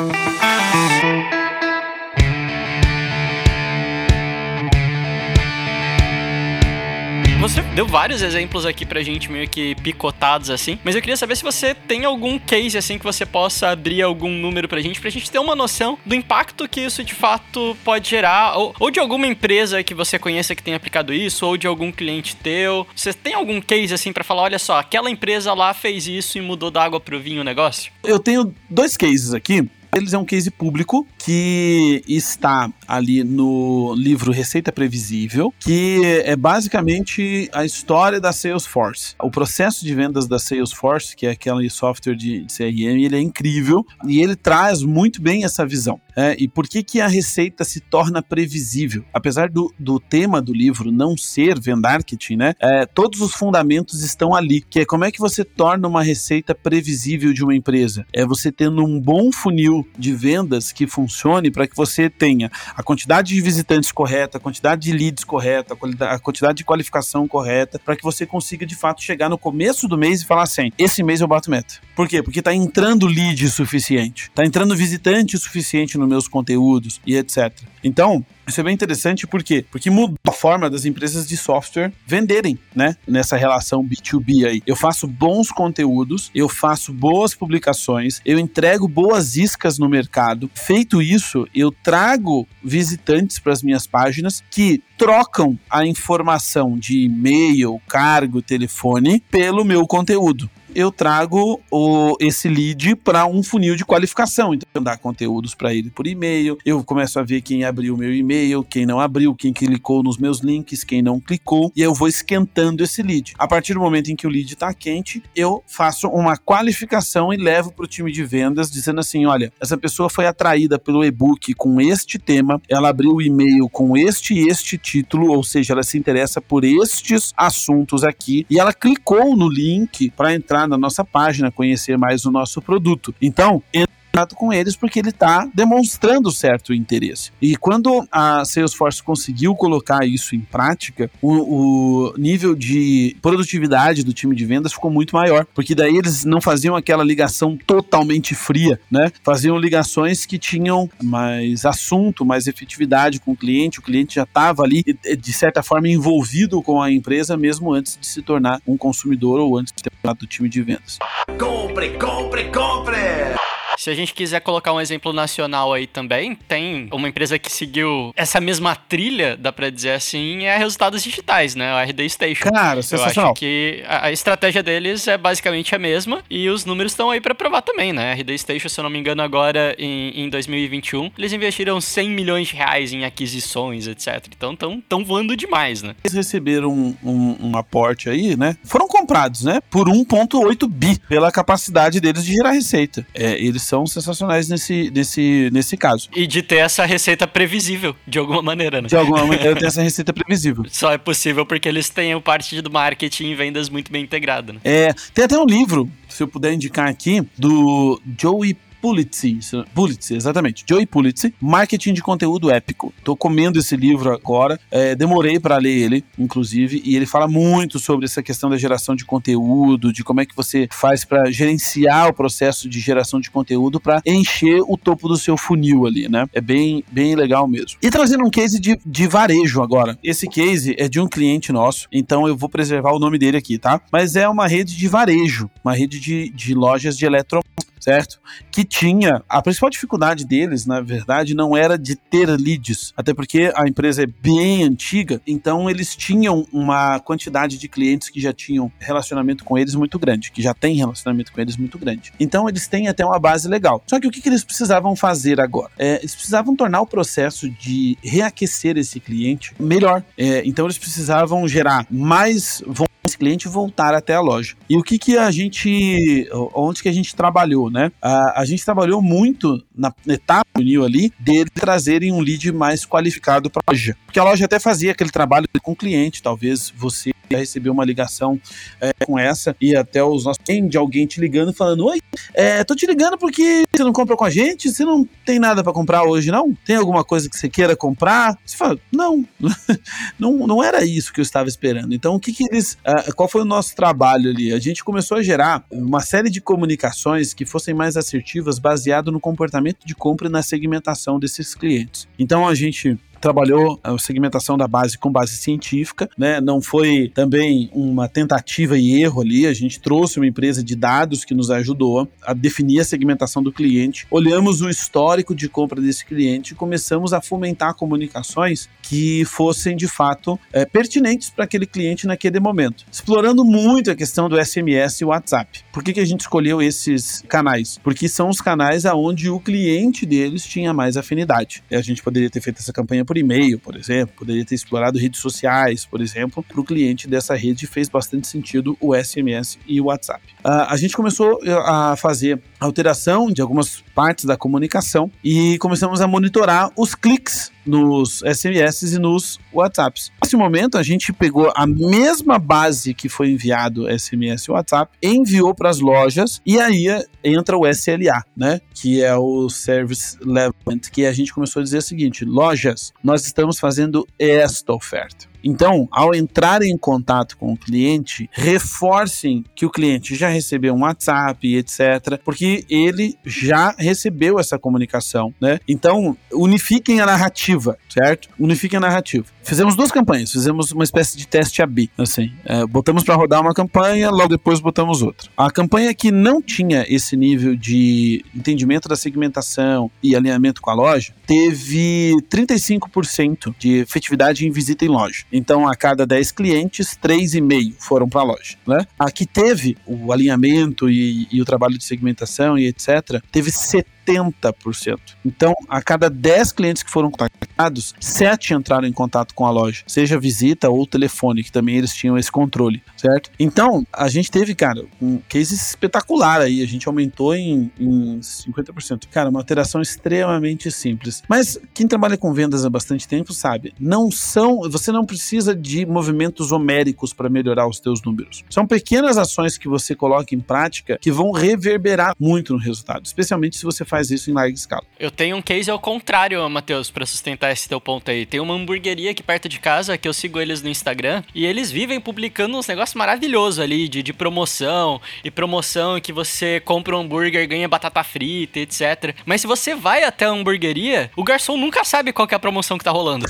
[7.74, 11.42] Deu vários exemplos aqui pra gente, meio que picotados assim, mas eu queria saber se
[11.42, 15.30] você tem algum case assim que você possa abrir algum número pra gente, pra gente
[15.30, 19.26] ter uma noção do impacto que isso de fato pode gerar, ou, ou de alguma
[19.26, 22.86] empresa que você conheça que tenha aplicado isso, ou de algum cliente teu.
[22.94, 26.40] Você tem algum case assim para falar, olha só, aquela empresa lá fez isso e
[26.40, 27.92] mudou da água pro vinho o negócio?
[28.02, 29.68] Eu tenho dois cases aqui.
[29.94, 37.50] Eles é um case público que está ali no livro Receita Previsível, que é basicamente
[37.52, 39.16] a história da Salesforce.
[39.20, 43.84] O processo de vendas da Salesforce, que é aquele software de CRM, ele é incrível
[44.06, 46.00] e ele traz muito bem essa visão.
[46.16, 49.04] É, e por que, que a receita se torna previsível?
[49.12, 52.54] Apesar do, do tema do livro não ser vendarketing, né?
[52.60, 56.54] É, todos os fundamentos estão ali, que é como é que você torna uma receita
[56.54, 58.06] previsível de uma empresa?
[58.12, 62.82] É você tendo um bom funil de vendas que funcione para que você tenha a
[62.82, 65.76] quantidade de visitantes correta, a quantidade de leads correta,
[66.08, 69.96] a quantidade de qualificação correta, para que você consiga de fato chegar no começo do
[69.98, 71.74] mês e falar assim: esse mês eu bato meta.
[71.94, 72.22] Por quê?
[72.22, 77.52] Porque está entrando lead suficiente, está entrando visitante suficiente no meus conteúdos e etc.
[77.82, 79.64] Então, isso é bem interessante por quê?
[79.70, 82.96] Porque mudou a forma das empresas de software venderem, né?
[83.06, 84.62] Nessa relação B2B aí.
[84.66, 90.50] Eu faço bons conteúdos, eu faço boas publicações, eu entrego boas iscas no mercado.
[90.54, 97.80] Feito isso, eu trago visitantes para as minhas páginas que trocam a informação de e-mail,
[97.88, 104.54] cargo, telefone pelo meu conteúdo eu trago o, esse lead para um funil de qualificação.
[104.54, 107.98] Então, eu dar conteúdos para ele por e-mail, eu começo a ver quem abriu o
[107.98, 111.94] meu e-mail, quem não abriu, quem clicou nos meus links, quem não clicou, e eu
[111.94, 113.34] vou esquentando esse lead.
[113.38, 117.36] A partir do momento em que o lead está quente, eu faço uma qualificação e
[117.36, 121.54] levo para o time de vendas, dizendo assim: olha, essa pessoa foi atraída pelo e-book
[121.54, 125.82] com este tema, ela abriu o e-mail com este e este título, ou seja, ela
[125.82, 130.76] se interessa por estes assuntos aqui, e ela clicou no link para entrar entrar na
[130.76, 133.14] nossa página, conhecer mais o nosso produto.
[133.20, 133.62] Então,
[134.10, 137.30] contato com eles porque ele está demonstrando certo interesse.
[137.40, 144.12] E quando a Salesforce conseguiu colocar isso em prática, o, o, nível de produtividade do
[144.12, 148.80] time de vendas ficou muito maior, porque daí eles não faziam aquela ligação totalmente fria,
[148.90, 149.12] né?
[149.22, 154.62] Faziam ligações que tinham mais assunto, mais efetividade com o cliente, o cliente já estava
[154.62, 159.40] ali, de certa forma, envolvido com a empresa mesmo antes de se tornar um consumidor
[159.40, 160.98] ou antes de ter do time de vendas.
[161.38, 163.49] Compre, compre, compre!
[163.78, 168.12] Se a gente quiser colocar um exemplo nacional aí também, tem uma empresa que seguiu
[168.16, 171.74] essa mesma trilha, dá pra dizer assim, é Resultados Digitais, né?
[171.74, 172.50] O RD Station.
[172.50, 173.30] Cara, sensacional.
[173.30, 177.20] Eu acho que a, estratégia deles é basicamente a mesma e os números estão aí
[177.20, 178.14] para provar também, né?
[178.14, 182.48] RD Station, se eu não me engano, agora em, em 2021, eles investiram 100 milhões
[182.48, 184.26] de reais em aquisições, etc.
[184.36, 185.94] Então estão tão voando demais, né?
[186.04, 188.56] Eles receberam um, um, um aporte aí, né?
[188.64, 189.60] Foram comprados, né?
[189.70, 193.06] Por 1,8 bi, pela capacidade deles de gerar receita.
[193.14, 196.08] É, eles são sensacionais nesse, nesse, nesse caso.
[196.14, 198.88] E de ter essa receita previsível, de alguma maneira, né?
[198.88, 200.64] De alguma maneira, ter essa receita previsível.
[200.70, 204.52] Só é possível porque eles têm o parte do marketing e vendas muito bem integrado,
[204.52, 204.60] né?
[204.64, 210.64] É, tem até um livro, se eu puder indicar aqui, do Joey Pulitzer, Pulitzer, exatamente,
[210.68, 212.92] Joey Pulitzer, Marketing de Conteúdo Épico.
[213.04, 217.78] Tô comendo esse livro agora, é, demorei para ler ele, inclusive, e ele fala muito
[217.78, 222.08] sobre essa questão da geração de conteúdo, de como é que você faz para gerenciar
[222.08, 226.26] o processo de geração de conteúdo para encher o topo do seu funil ali, né?
[226.32, 227.78] É bem, bem legal mesmo.
[227.82, 229.98] E trazendo um case de, de varejo agora.
[230.02, 233.58] Esse case é de um cliente nosso, então eu vou preservar o nome dele aqui,
[233.58, 233.80] tá?
[233.92, 238.20] Mas é uma rede de varejo, uma rede de, de lojas de eletrônicos certo?
[238.50, 239.22] Que tinha.
[239.28, 244.02] A principal dificuldade deles, na verdade, não era de ter leads, até porque a empresa
[244.02, 249.56] é bem antiga, então eles tinham uma quantidade de clientes que já tinham relacionamento com
[249.56, 252.12] eles muito grande, que já tem relacionamento com eles muito grande.
[252.20, 253.82] Então eles têm até uma base legal.
[253.86, 255.70] Só que o que, que eles precisavam fazer agora?
[255.78, 260.02] É, eles precisavam tornar o processo de reaquecer esse cliente melhor.
[260.16, 262.62] É, então eles precisavam gerar mais
[263.10, 264.54] esse cliente voltar até a loja.
[264.68, 267.90] E o que que a gente, onde que a gente trabalhou, né?
[268.00, 273.50] A, a gente trabalhou muito na etapa New ali dele trazerem um lead mais qualificado
[273.50, 277.12] para a loja, porque a loja até fazia aquele trabalho com o cliente, talvez você
[277.36, 278.40] recebeu uma ligação
[278.80, 282.00] é, com essa e até os nossos de alguém te ligando falando: Oi,
[282.34, 285.62] é, tô te ligando porque você não compra com a gente, você não tem nada
[285.62, 286.52] para comprar hoje, não?
[286.64, 288.36] Tem alguma coisa que você queira comprar?
[288.44, 289.24] Você fala: Não,
[290.18, 291.94] não, não era isso que eu estava esperando.
[291.94, 292.74] Então, o que, que eles.
[292.86, 294.52] Uh, qual foi o nosso trabalho ali?
[294.52, 299.20] A gente começou a gerar uma série de comunicações que fossem mais assertivas, baseado no
[299.20, 302.08] comportamento de compra e na segmentação desses clientes.
[302.18, 306.40] Então, a gente trabalhou a segmentação da base com base científica, né?
[306.40, 309.46] Não foi também uma tentativa e erro ali.
[309.46, 313.52] A gente trouxe uma empresa de dados que nos ajudou a definir a segmentação do
[313.52, 314.06] cliente.
[314.10, 319.86] Olhamos o histórico de compra desse cliente e começamos a fomentar comunicações que fossem de
[319.86, 322.84] fato é, pertinentes para aquele cliente naquele momento.
[322.90, 325.60] Explorando muito a questão do SMS e WhatsApp.
[325.72, 327.78] Por que, que a gente escolheu esses canais?
[327.82, 331.62] Porque são os canais aonde o cliente deles tinha mais afinidade.
[331.70, 334.96] E a gente poderia ter feito essa campanha por e-mail, por exemplo, poderia ter explorado
[334.96, 339.80] redes sociais, por exemplo, para o cliente dessa rede fez bastante sentido o SMS e
[339.80, 340.22] o WhatsApp.
[340.44, 346.00] Uh, a gente começou eh, a fazer alteração de algumas partes da comunicação e começamos
[346.00, 350.10] a monitorar os cliques nos SMS e nos WhatsApps.
[350.22, 355.54] Nesse momento, a gente pegou a mesma base que foi enviado SMS e WhatsApp, enviou
[355.54, 356.86] para as lojas e aí
[357.22, 358.60] entra o SLA, né?
[358.74, 360.54] Que é o Service Level,
[360.92, 365.29] que a gente começou a dizer o seguinte: lojas, nós estamos fazendo esta oferta.
[365.42, 370.82] Então, ao entrar em contato com o cliente, reforcem que o cliente já recebeu um
[370.82, 375.58] WhatsApp, etc., porque ele já recebeu essa comunicação, né?
[375.68, 378.28] Então, unifiquem a narrativa, certo?
[378.38, 379.26] Unifiquem a narrativa.
[379.42, 383.54] Fizemos duas campanhas, fizemos uma espécie de teste AB, assim, é, botamos para rodar uma
[383.54, 385.30] campanha, logo depois botamos outra.
[385.36, 390.74] A campanha que não tinha esse nível de entendimento da segmentação e alinhamento com a
[390.74, 395.24] loja, teve 35% de efetividade em visita em loja.
[395.32, 398.56] Então, a cada 10 clientes, 3,5 foram para a loja.
[398.66, 398.86] Né?
[398.98, 403.99] A que teve o alinhamento e, e o trabalho de segmentação e etc., teve 70
[404.10, 404.98] 70%.
[405.24, 409.82] Então, a cada 10 clientes que foram contactados, 7 entraram em contato com a loja,
[409.86, 413.30] seja visita ou telefone, que também eles tinham esse controle, certo?
[413.38, 419.06] Então, a gente teve, cara, um case espetacular aí, a gente aumentou em, em 50%.
[419.10, 421.22] Cara, uma alteração extremamente simples.
[421.28, 425.84] Mas quem trabalha com vendas há bastante tempo sabe, não são, você não precisa de
[425.86, 428.44] movimentos homéricos para melhorar os teus números.
[428.48, 433.56] São pequenas ações que você coloca em prática que vão reverberar muito no resultado, especialmente
[433.56, 434.82] se você faz faz isso em larga escala.
[434.98, 438.24] Eu tenho um case ao contrário, Matheus, para sustentar esse teu ponto aí.
[438.24, 441.70] Tem uma hamburgueria aqui perto de casa que eu sigo eles no Instagram e eles
[441.70, 447.00] vivem publicando uns negócios maravilhosos ali de, de promoção e promoção que você compra um
[447.00, 449.14] hambúrguer, ganha batata frita, etc.
[449.26, 452.78] Mas se você vai até a hamburgueria, o garçom nunca sabe qual é a promoção
[452.78, 453.26] que tá rolando.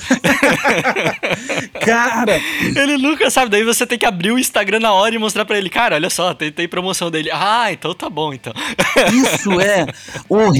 [1.85, 2.41] Cara!
[2.77, 3.51] ele nunca sabe.
[3.51, 6.11] Daí você tem que abrir o Instagram na hora e mostrar para ele, cara, olha
[6.11, 7.31] só, tem, tem promoção dele.
[7.33, 8.53] Ah, então tá bom, então.
[9.13, 9.87] Isso é
[10.29, 10.60] horrível.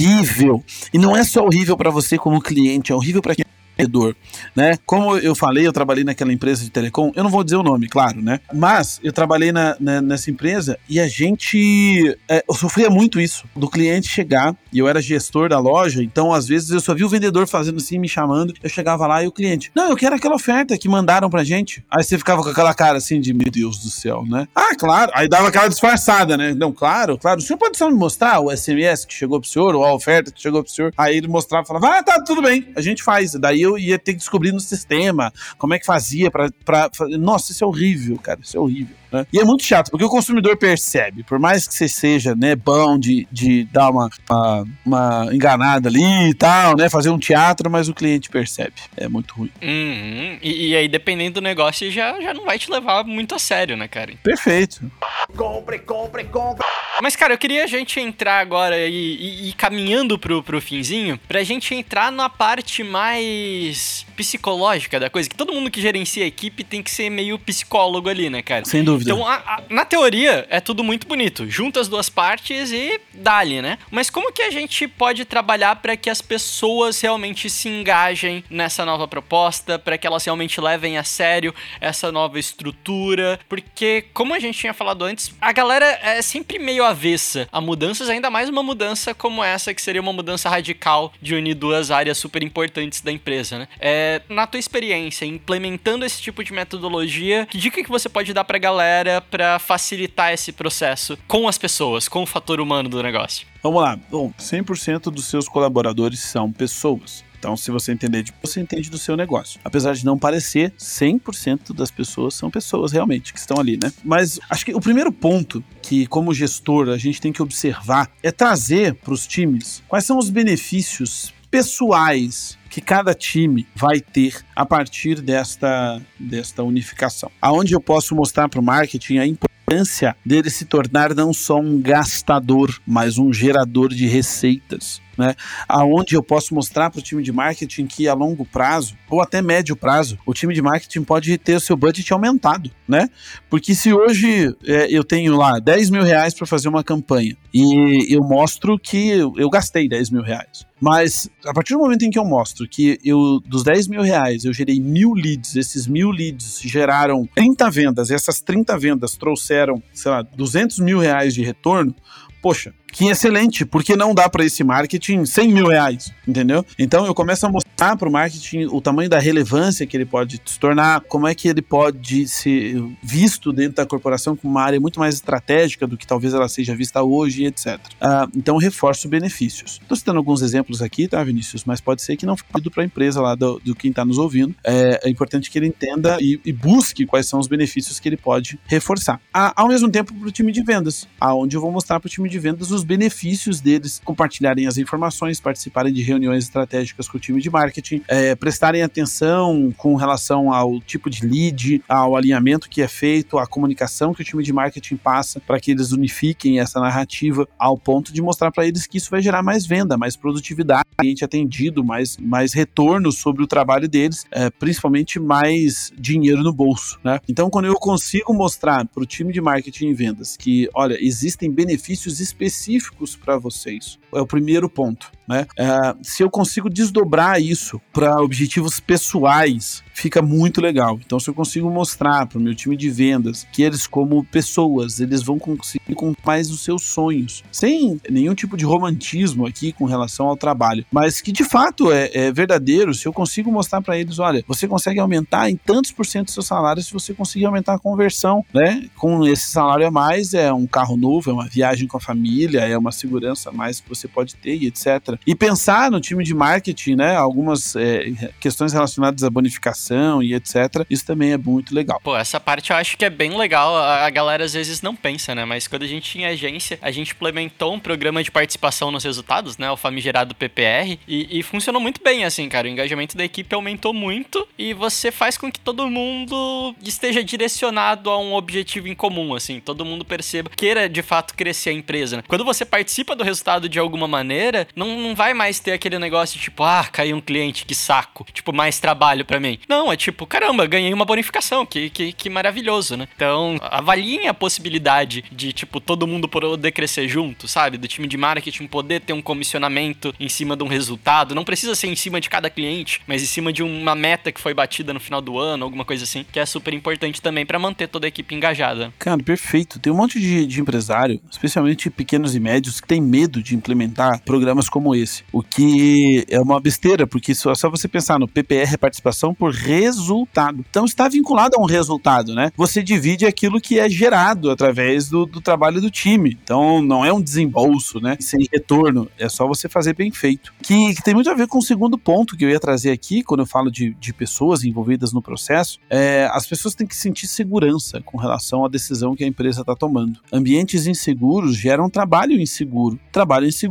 [0.93, 3.45] E não é só horrível para você como cliente, é horrível para quem
[3.81, 4.15] empreendedor,
[4.55, 4.77] né?
[4.85, 7.87] Como eu falei, eu trabalhei naquela empresa de telecom, eu não vou dizer o nome,
[7.87, 8.39] claro, né?
[8.53, 13.45] Mas eu trabalhei na, na, nessa empresa e a gente, é, eu sofria muito isso,
[13.55, 17.03] do cliente chegar, e eu era gestor da loja, então às vezes eu só vi
[17.03, 20.15] o vendedor fazendo assim, me chamando, eu chegava lá e o cliente, não, eu quero
[20.15, 21.83] aquela oferta que mandaram pra gente.
[21.89, 24.47] Aí você ficava com aquela cara assim de, meu Deus do céu, né?
[24.55, 26.53] Ah, claro, aí dava aquela disfarçada, né?
[26.53, 29.75] Não, claro, claro, o senhor pode só me mostrar o SMS que chegou pro senhor,
[29.75, 30.93] ou a oferta que chegou pro senhor?
[30.97, 33.33] Aí ele mostrava e falava, ah, tá, tudo bem, a gente faz.
[33.33, 36.89] Daí eu ia ter que descobrir no sistema como é que fazia pra, pra...
[37.19, 39.00] Nossa, isso é horrível, cara, isso é horrível.
[39.11, 39.25] Né?
[39.33, 42.97] E é muito chato, porque o consumidor percebe, por mais que você seja né, bom
[42.97, 46.89] de, de dar uma, uma, uma enganada ali e tal, né?
[46.89, 48.73] Fazer um teatro, mas o cliente percebe.
[48.95, 49.51] É muito ruim.
[49.61, 50.37] Uhum.
[50.41, 53.75] E, e, aí, dependendo do negócio, já, já não vai te levar muito a sério,
[53.75, 54.13] né, cara?
[54.23, 54.91] Perfeito.
[55.35, 56.65] Compre, compre, compre.
[57.01, 61.19] Mas, cara, eu queria a gente entrar agora e, e, e caminhando pro, pro finzinho,
[61.27, 66.27] pra gente entrar na parte mais psicológica da coisa, que todo mundo que gerencia a
[66.27, 68.63] equipe tem que ser meio psicólogo ali, né, cara?
[68.65, 69.11] Sem dúvida.
[69.11, 71.49] Então, a, a, na teoria, é tudo muito bonito.
[71.49, 73.79] Junta as duas partes e dá-lhe, né?
[73.89, 78.85] Mas como que a gente pode trabalhar para que as pessoas realmente se engajem nessa
[78.85, 83.39] nova proposta, para que elas realmente levem a sério essa nova estrutura?
[83.49, 88.07] Porque, como a gente tinha falado antes, a galera é sempre meio avessa a mudanças,
[88.07, 92.19] ainda mais uma mudança como essa, que seria uma mudança radical de unir duas áreas
[92.19, 93.67] super importantes da empresa, né?
[93.79, 98.43] É, na tua experiência, implementando esse tipo de metodologia, que dica que você pode dar
[98.43, 103.47] pra galera para facilitar esse processo com as pessoas, com o fator humano do negócio?
[103.61, 103.97] Vamos lá.
[104.09, 107.23] Bom, 100% dos seus colaboradores são pessoas.
[107.41, 109.59] Então, se você entender de você entende do seu negócio.
[109.63, 113.91] Apesar de não parecer, 100% das pessoas são pessoas realmente que estão ali, né?
[114.03, 118.31] Mas acho que o primeiro ponto que, como gestor, a gente tem que observar é
[118.31, 124.65] trazer para os times quais são os benefícios pessoais que cada time vai ter a
[124.65, 127.29] partir desta, desta unificação.
[127.41, 131.79] Aonde eu posso mostrar para o marketing a importância dele se tornar não só um
[131.81, 135.35] gastador, mas um gerador de receitas né?
[135.67, 139.41] Aonde eu posso mostrar para o time de marketing que a longo prazo ou até
[139.41, 143.09] médio prazo o time de marketing pode ter o seu budget aumentado, né?
[143.49, 148.13] Porque se hoje é, eu tenho lá 10 mil reais para fazer uma campanha e
[148.13, 152.17] eu mostro que eu gastei 10 mil reais, mas a partir do momento em que
[152.17, 156.61] eu mostro que eu dos 10 mil reais eu gerei mil leads, esses mil leads
[156.61, 161.93] geraram 30 vendas, essas 30 vendas trouxeram, sei lá, 200 mil reais de retorno,
[162.41, 166.65] poxa, que excelente, porque não dá para esse marketing 100 mil reais, entendeu?
[166.77, 167.49] Então eu começo a
[167.81, 171.33] mostrar para o marketing o tamanho da relevância que ele pode se tornar, como é
[171.33, 175.97] que ele pode ser visto dentro da corporação como uma área muito mais estratégica do
[175.97, 177.77] que talvez ela seja vista hoje, etc.
[177.77, 179.79] Uh, então reforço benefícios.
[179.81, 181.65] Estou citando alguns exemplos aqui, tá, Vinícius?
[181.65, 184.19] Mas pode ser que não fique para a empresa lá do, do quem está nos
[184.19, 184.55] ouvindo.
[184.63, 188.17] É, é, importante que ele entenda e, e, busque quais são os benefícios que ele
[188.17, 189.19] pode reforçar.
[189.33, 192.09] Ah, ao mesmo tempo, para o time de vendas, aonde eu vou mostrar para o
[192.09, 197.19] time de vendas os benefícios deles compartilharem as informações, participarem de reuniões estratégicas com o
[197.19, 197.70] time de marketing,
[198.07, 203.47] é, prestarem atenção com relação ao tipo de lead, ao alinhamento que é feito, à
[203.47, 208.11] comunicação que o time de marketing passa para que eles unifiquem essa narrativa ao ponto
[208.11, 212.17] de mostrar para eles que isso vai gerar mais venda, mais produtividade, cliente atendido, mais,
[212.17, 217.19] mais retorno sobre o trabalho deles, é, principalmente mais dinheiro no bolso, né?
[217.27, 221.51] Então, quando eu consigo mostrar para o time de marketing e vendas que, olha, existem
[221.51, 223.99] benefícios específicos para vocês.
[224.13, 225.11] É o primeiro ponto.
[225.27, 225.47] Né?
[225.57, 230.99] É, se eu consigo desdobrar isso para objetivos pessoais, fica muito legal.
[231.05, 234.99] Então, se eu consigo mostrar para o meu time de vendas que eles, como pessoas,
[234.99, 239.85] eles vão conseguir com mais os seus sonhos, sem nenhum tipo de romantismo aqui com
[239.85, 242.93] relação ao trabalho, mas que de fato é, é verdadeiro.
[242.93, 246.31] Se eu consigo mostrar para eles, olha, você consegue aumentar em tantos por cento do
[246.31, 248.89] seu salário se você conseguir aumentar a conversão, né?
[248.97, 252.61] Com esse salário a mais, é um carro novo, é uma viagem com a família,
[252.61, 255.17] é uma segurança a mais que você você pode ter e etc.
[255.25, 257.15] E pensar no time de marketing, né?
[257.15, 260.85] Algumas é, questões relacionadas à bonificação e etc.
[260.89, 261.99] Isso também é muito legal.
[262.03, 263.75] Pô, essa parte eu acho que é bem legal.
[263.75, 265.45] A galera às vezes não pensa, né?
[265.45, 269.57] Mas quando a gente tinha agência, a gente implementou um programa de participação nos resultados,
[269.57, 269.69] né?
[269.71, 270.99] O famigerado PPR.
[271.07, 272.67] E, e funcionou muito bem, assim, cara.
[272.67, 278.09] O engajamento da equipe aumentou muito e você faz com que todo mundo esteja direcionado
[278.09, 279.59] a um objetivo em comum, assim.
[279.59, 282.17] Todo mundo perceba, queira de fato crescer a empresa.
[282.17, 282.23] Né?
[282.27, 286.37] Quando você participa do resultado de alguma maneira, não, não vai mais ter aquele negócio
[286.37, 288.25] de tipo, ah, caiu um cliente, que saco.
[288.31, 289.59] Tipo, mais trabalho para mim.
[289.67, 293.07] Não, é tipo, caramba, ganhei uma bonificação, que, que, que maravilhoso, né?
[293.15, 297.77] Então, avaliem a possibilidade de, tipo, todo mundo poder crescer junto, sabe?
[297.77, 301.35] Do time de marketing poder ter um comissionamento em cima de um resultado.
[301.35, 304.39] Não precisa ser em cima de cada cliente, mas em cima de uma meta que
[304.39, 307.59] foi batida no final do ano, alguma coisa assim, que é super importante também para
[307.59, 308.93] manter toda a equipe engajada.
[308.97, 309.79] Cara, perfeito.
[309.79, 313.80] Tem um monte de, de empresário, especialmente pequenos e médios, que tem medo de implementar
[314.25, 315.23] programas como esse.
[315.31, 320.63] O que é uma besteira, porque só, só você pensar no PPR, participação por resultado.
[320.69, 322.51] Então está vinculado a um resultado, né?
[322.55, 326.37] Você divide aquilo que é gerado através do, do trabalho do time.
[326.43, 328.17] Então não é um desembolso, né?
[328.19, 329.07] Sem retorno.
[329.17, 330.53] É só você fazer bem feito.
[330.61, 333.23] Que, que tem muito a ver com o segundo ponto que eu ia trazer aqui,
[333.23, 335.79] quando eu falo de, de pessoas envolvidas no processo.
[335.89, 339.75] É, as pessoas têm que sentir segurança com relação à decisão que a empresa está
[339.75, 340.19] tomando.
[340.31, 342.99] Ambientes inseguros geram trabalho inseguro.
[343.11, 343.70] Trabalho inseguro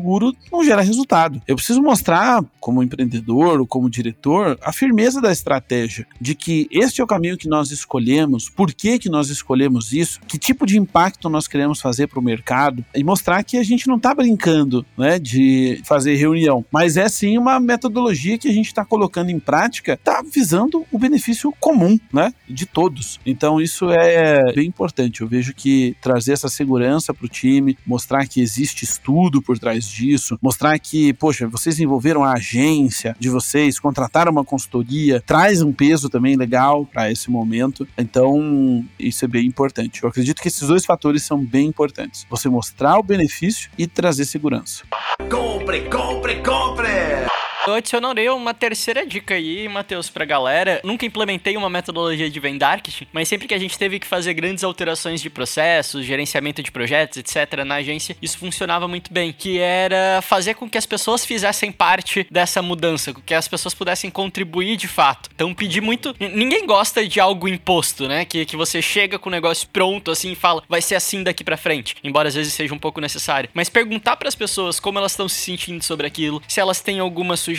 [0.50, 1.40] não gera resultado.
[1.46, 7.00] Eu preciso mostrar, como empreendedor ou como diretor, a firmeza da estratégia, de que este
[7.00, 10.78] é o caminho que nós escolhemos, por que, que nós escolhemos isso, que tipo de
[10.78, 14.84] impacto nós queremos fazer para o mercado, e mostrar que a gente não está brincando
[14.96, 19.38] né, de fazer reunião, mas é sim uma metodologia que a gente está colocando em
[19.38, 23.20] prática, está visando o benefício comum né, de todos.
[23.24, 25.20] Então isso é bem importante.
[25.20, 29.88] Eu vejo que trazer essa segurança para o time, mostrar que existe estudo por trás
[29.90, 35.72] disso, mostrar que, poxa, vocês envolveram a agência de vocês, contrataram uma consultoria, traz um
[35.72, 37.86] peso também legal para esse momento.
[37.96, 40.02] Então, isso é bem importante.
[40.02, 42.26] Eu acredito que esses dois fatores são bem importantes.
[42.30, 44.84] Você mostrar o benefício e trazer segurança.
[45.28, 47.39] Compre, compre, compre!
[47.66, 50.80] Eu adicionarei uma terceira dica aí, Matheus, pra galera.
[50.82, 54.64] Nunca implementei uma metodologia de vendarketing, mas sempre que a gente teve que fazer grandes
[54.64, 59.32] alterações de processos, gerenciamento de projetos, etc., na agência, isso funcionava muito bem.
[59.32, 64.10] Que era fazer com que as pessoas fizessem parte dessa mudança, que as pessoas pudessem
[64.10, 65.28] contribuir de fato.
[65.34, 66.14] Então, pedir muito.
[66.18, 68.24] Ninguém gosta de algo imposto, né?
[68.24, 71.44] Que, que você chega com o negócio pronto assim e fala, vai ser assim daqui
[71.44, 71.94] para frente.
[72.02, 73.50] Embora às vezes seja um pouco necessário.
[73.52, 77.00] Mas perguntar para as pessoas como elas estão se sentindo sobre aquilo, se elas têm
[77.00, 77.49] alguma sugestão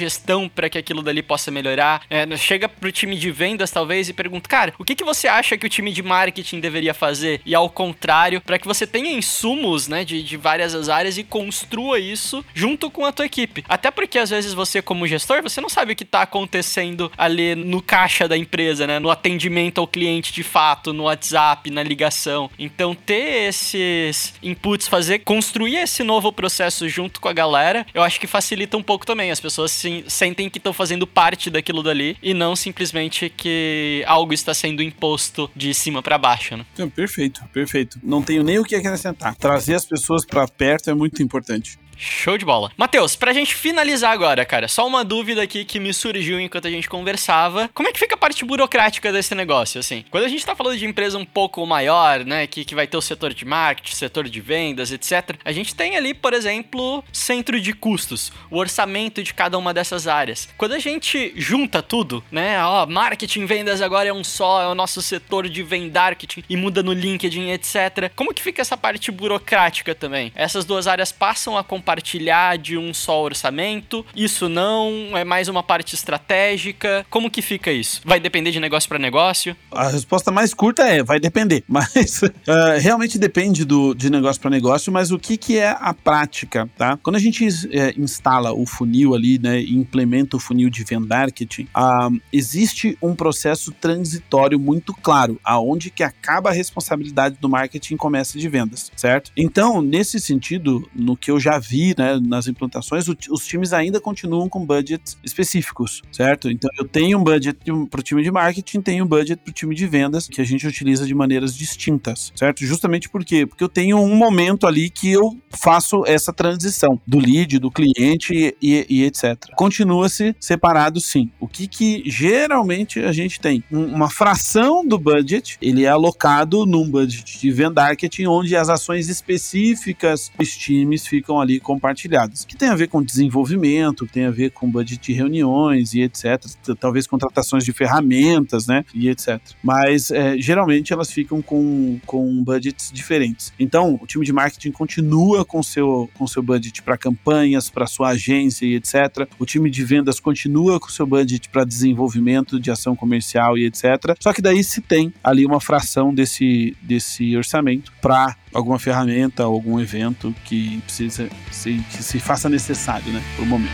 [0.53, 2.03] para que aquilo dali possa melhorar.
[2.09, 5.57] É, chega pro time de vendas, talvez, e pergunta, cara, o que, que você acha
[5.57, 7.41] que o time de marketing deveria fazer?
[7.45, 11.99] E ao contrário, para que você tenha insumos, né, de, de várias áreas e construa
[11.99, 13.63] isso junto com a tua equipe.
[13.67, 17.55] Até porque, às vezes, você, como gestor, você não sabe o que tá acontecendo ali
[17.55, 22.49] no caixa da empresa, né, no atendimento ao cliente de fato, no WhatsApp, na ligação.
[22.57, 28.19] Então, ter esses inputs, fazer, construir esse novo processo junto com a galera, eu acho
[28.19, 29.31] que facilita um pouco também.
[29.31, 34.33] As pessoas sim, sentem que estão fazendo parte daquilo dali e não simplesmente que algo
[34.33, 36.65] está sendo imposto de cima para baixo, né?
[36.73, 37.99] Então, perfeito, perfeito.
[38.03, 39.35] Não tenho nem o que acrescentar.
[39.35, 41.79] Trazer as pessoas para perto é muito importante.
[42.01, 42.71] Show de bola.
[42.75, 46.71] Matheus, pra gente finalizar agora, cara, só uma dúvida aqui que me surgiu enquanto a
[46.71, 47.69] gente conversava.
[47.75, 50.03] Como é que fica a parte burocrática desse negócio, assim?
[50.09, 52.97] Quando a gente tá falando de empresa um pouco maior, né, que, que vai ter
[52.97, 57.61] o setor de marketing, setor de vendas, etc., a gente tem ali, por exemplo, centro
[57.61, 60.49] de custos, o orçamento de cada uma dessas áreas.
[60.57, 64.73] Quando a gente junta tudo, né, ó, marketing, vendas agora é um só, é o
[64.73, 68.11] nosso setor de vendarketing e muda no LinkedIn, etc.
[68.15, 70.31] Como que fica essa parte burocrática também?
[70.33, 74.05] Essas duas áreas passam a compartilhar compartilhar de um só orçamento?
[74.15, 75.17] Isso não?
[75.17, 77.05] É mais uma parte estratégica?
[77.09, 78.01] Como que fica isso?
[78.05, 79.55] Vai depender de negócio para negócio?
[79.69, 84.49] A resposta mais curta é vai depender, mas uh, realmente depende do, de negócio para
[84.49, 86.97] negócio, mas o que, que é a prática, tá?
[87.03, 91.67] Quando a gente é, instala o funil ali, né, e implementa o funil de vendarketing,
[91.75, 97.97] uh, existe um processo transitório muito claro, aonde que acaba a responsabilidade do marketing e
[97.97, 99.31] começa de vendas, certo?
[99.35, 104.47] Então, nesse sentido, no que eu já vi né, nas implantações, os times ainda continuam
[104.47, 106.49] com budgets específicos, certo?
[106.49, 107.57] Então eu tenho um budget
[107.89, 110.43] para o time de marketing, tenho um budget para o time de vendas, que a
[110.43, 112.65] gente utiliza de maneiras distintas, certo?
[112.65, 113.45] Justamente por quê?
[113.45, 118.33] Porque eu tenho um momento ali que eu faço essa transição do lead, do cliente
[118.33, 119.37] e, e, e etc.
[119.55, 121.29] Continua-se separado sim.
[121.39, 123.63] O que que geralmente a gente tem?
[123.71, 130.31] uma fração do budget, ele é alocado num budget de vendarketing, onde as ações específicas
[130.37, 134.69] dos times ficam ali compartilhadas, que tem a ver com desenvolvimento, tem a ver com
[134.69, 136.43] budget de reuniões e etc.
[136.79, 138.83] Talvez contratações de ferramentas, né?
[138.93, 139.39] E etc.
[139.63, 143.53] Mas é, geralmente elas ficam com, com budgets diferentes.
[143.59, 148.09] Então, o time de marketing continua com seu, com seu budget para campanhas, para sua
[148.09, 149.27] agência e etc.
[149.39, 154.15] O time de vendas continua com seu budget para desenvolvimento de ação comercial e etc.
[154.19, 159.79] Só que daí se tem ali uma fração desse, desse orçamento para alguma ferramenta, algum
[159.79, 163.71] evento que precisa se, que se faça necessário, né, por momento.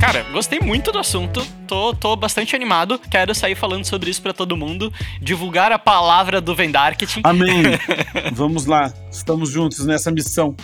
[0.00, 4.32] Cara, gostei muito do assunto, tô, tô bastante animado, quero sair falando sobre isso para
[4.32, 7.22] todo mundo, divulgar a palavra do Vendarketing.
[7.24, 7.62] Amém.
[8.32, 10.54] Vamos lá, estamos juntos nessa missão.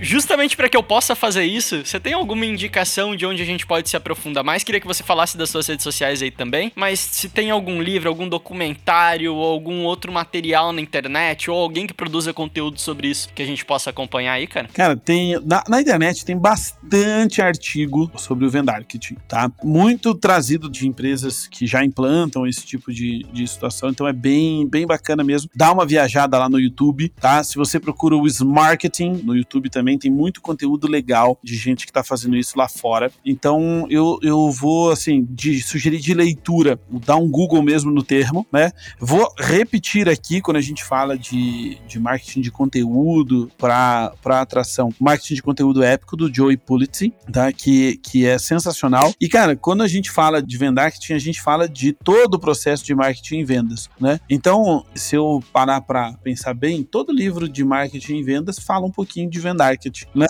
[0.00, 3.66] Justamente para que eu possa fazer isso, você tem alguma indicação de onde a gente
[3.66, 4.64] pode se aprofundar mais?
[4.64, 8.08] Queria que você falasse das suas redes sociais aí também, mas se tem algum livro,
[8.08, 13.28] algum documentário ou algum outro material na internet ou alguém que produza conteúdo sobre isso
[13.34, 14.68] que a gente possa acompanhar aí, cara?
[14.72, 19.50] Cara, tem na, na internet tem bastante artigo sobre o Vendarketing, tá?
[19.62, 24.66] Muito trazido de empresas que já implantam esse tipo de, de situação, então é bem,
[24.66, 25.50] bem bacana mesmo.
[25.54, 27.42] Dá uma viajada lá no YouTube, tá?
[27.42, 31.86] Se você procura o Smarketing no YouTube também também tem muito conteúdo legal de gente
[31.86, 33.10] que está fazendo isso lá fora.
[33.24, 38.46] Então eu, eu vou, assim, de, sugerir de leitura, dar um Google mesmo no termo,
[38.52, 38.72] né?
[38.98, 44.92] Vou repetir aqui quando a gente fala de, de marketing de conteúdo para atração.
[45.00, 47.50] Marketing de conteúdo épico do Joey Pulitzi, tá?
[47.50, 49.14] Que, que é sensacional.
[49.18, 52.84] E, cara, quando a gente fala de vendarketing, a gente fala de todo o processo
[52.84, 54.20] de marketing e vendas, né?
[54.28, 58.90] Então, se eu parar para pensar bem, todo livro de marketing e vendas fala um
[58.90, 60.26] pouquinho de vendar marketing, né?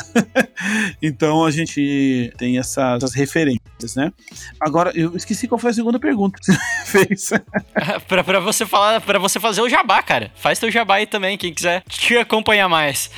[1.02, 4.12] então a gente tem essa, essas referências, né?
[4.60, 7.30] Agora, eu esqueci qual foi a segunda pergunta que você fez.
[8.06, 10.30] pra, pra, você falar, para você fazer o jabá, cara.
[10.34, 13.10] Faz teu jabá aí também, quem quiser te acompanhar mais.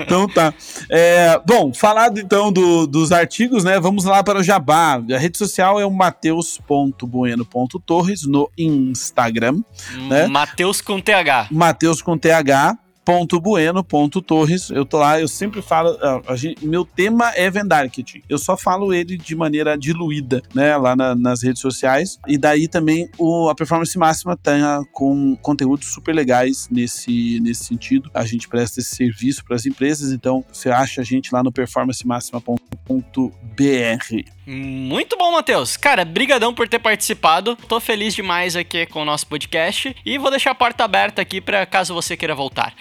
[0.00, 0.52] então tá.
[0.90, 3.80] É, bom, falado então do, dos artigos, né?
[3.80, 5.00] Vamos lá para o jabá.
[5.12, 9.62] A rede social é o mateus.bueno.torres no Instagram.
[10.08, 10.26] Né?
[10.26, 11.48] Mateus com TH.
[11.50, 14.68] Mateus com TH ponto bueno ponto torres.
[14.68, 18.20] Eu tô lá eu sempre falo a, a gente, meu tema é vendarketing.
[18.28, 22.18] Eu só falo ele de maneira diluída né lá na, nas redes sociais.
[22.28, 28.10] E daí também o, a performance máxima tá com conteúdos super legais nesse nesse sentido.
[28.12, 31.50] A gente presta esse serviço para as empresas então você acha a gente lá no
[31.50, 35.76] performancemáxima.br muito bom, Matheus.
[35.76, 37.54] Cara, brigadão por ter participado.
[37.68, 41.38] Tô feliz demais aqui com o nosso podcast e vou deixar a porta aberta aqui
[41.38, 42.72] para caso você queira voltar.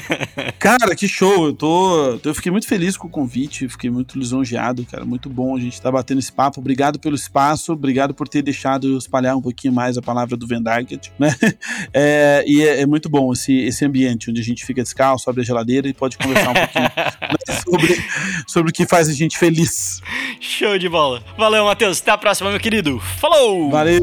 [0.60, 1.46] cara, que show.
[1.46, 5.06] Eu tô, eu fiquei muito feliz com o convite, fiquei muito lisonjeado, cara.
[5.06, 6.60] Muito bom a gente estar tá batendo esse papo.
[6.60, 10.46] Obrigado pelo espaço, obrigado por ter deixado eu espalhar um pouquinho mais a palavra do
[10.46, 11.34] Vendarket, né?
[11.92, 15.42] É, e é, é, muito bom esse, esse ambiente onde a gente fica descalço, abre
[15.42, 16.90] a geladeira e pode conversar um pouquinho
[17.64, 18.04] sobre,
[18.46, 20.00] sobre o que faz a gente feliz.
[20.40, 21.22] Show de bola bola.
[21.36, 22.00] Valeu, Matheus.
[22.00, 22.98] Até a próxima, meu querido.
[22.98, 23.70] Falou!
[23.70, 24.00] Valeu!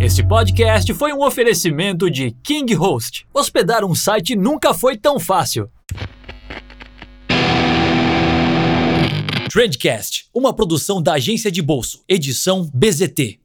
[0.00, 3.26] Este podcast foi um oferecimento de King Host.
[3.32, 5.70] Hospedar um site nunca foi tão fácil.
[9.50, 13.40] Trendcast, uma produção da agência de bolso, edição BZT.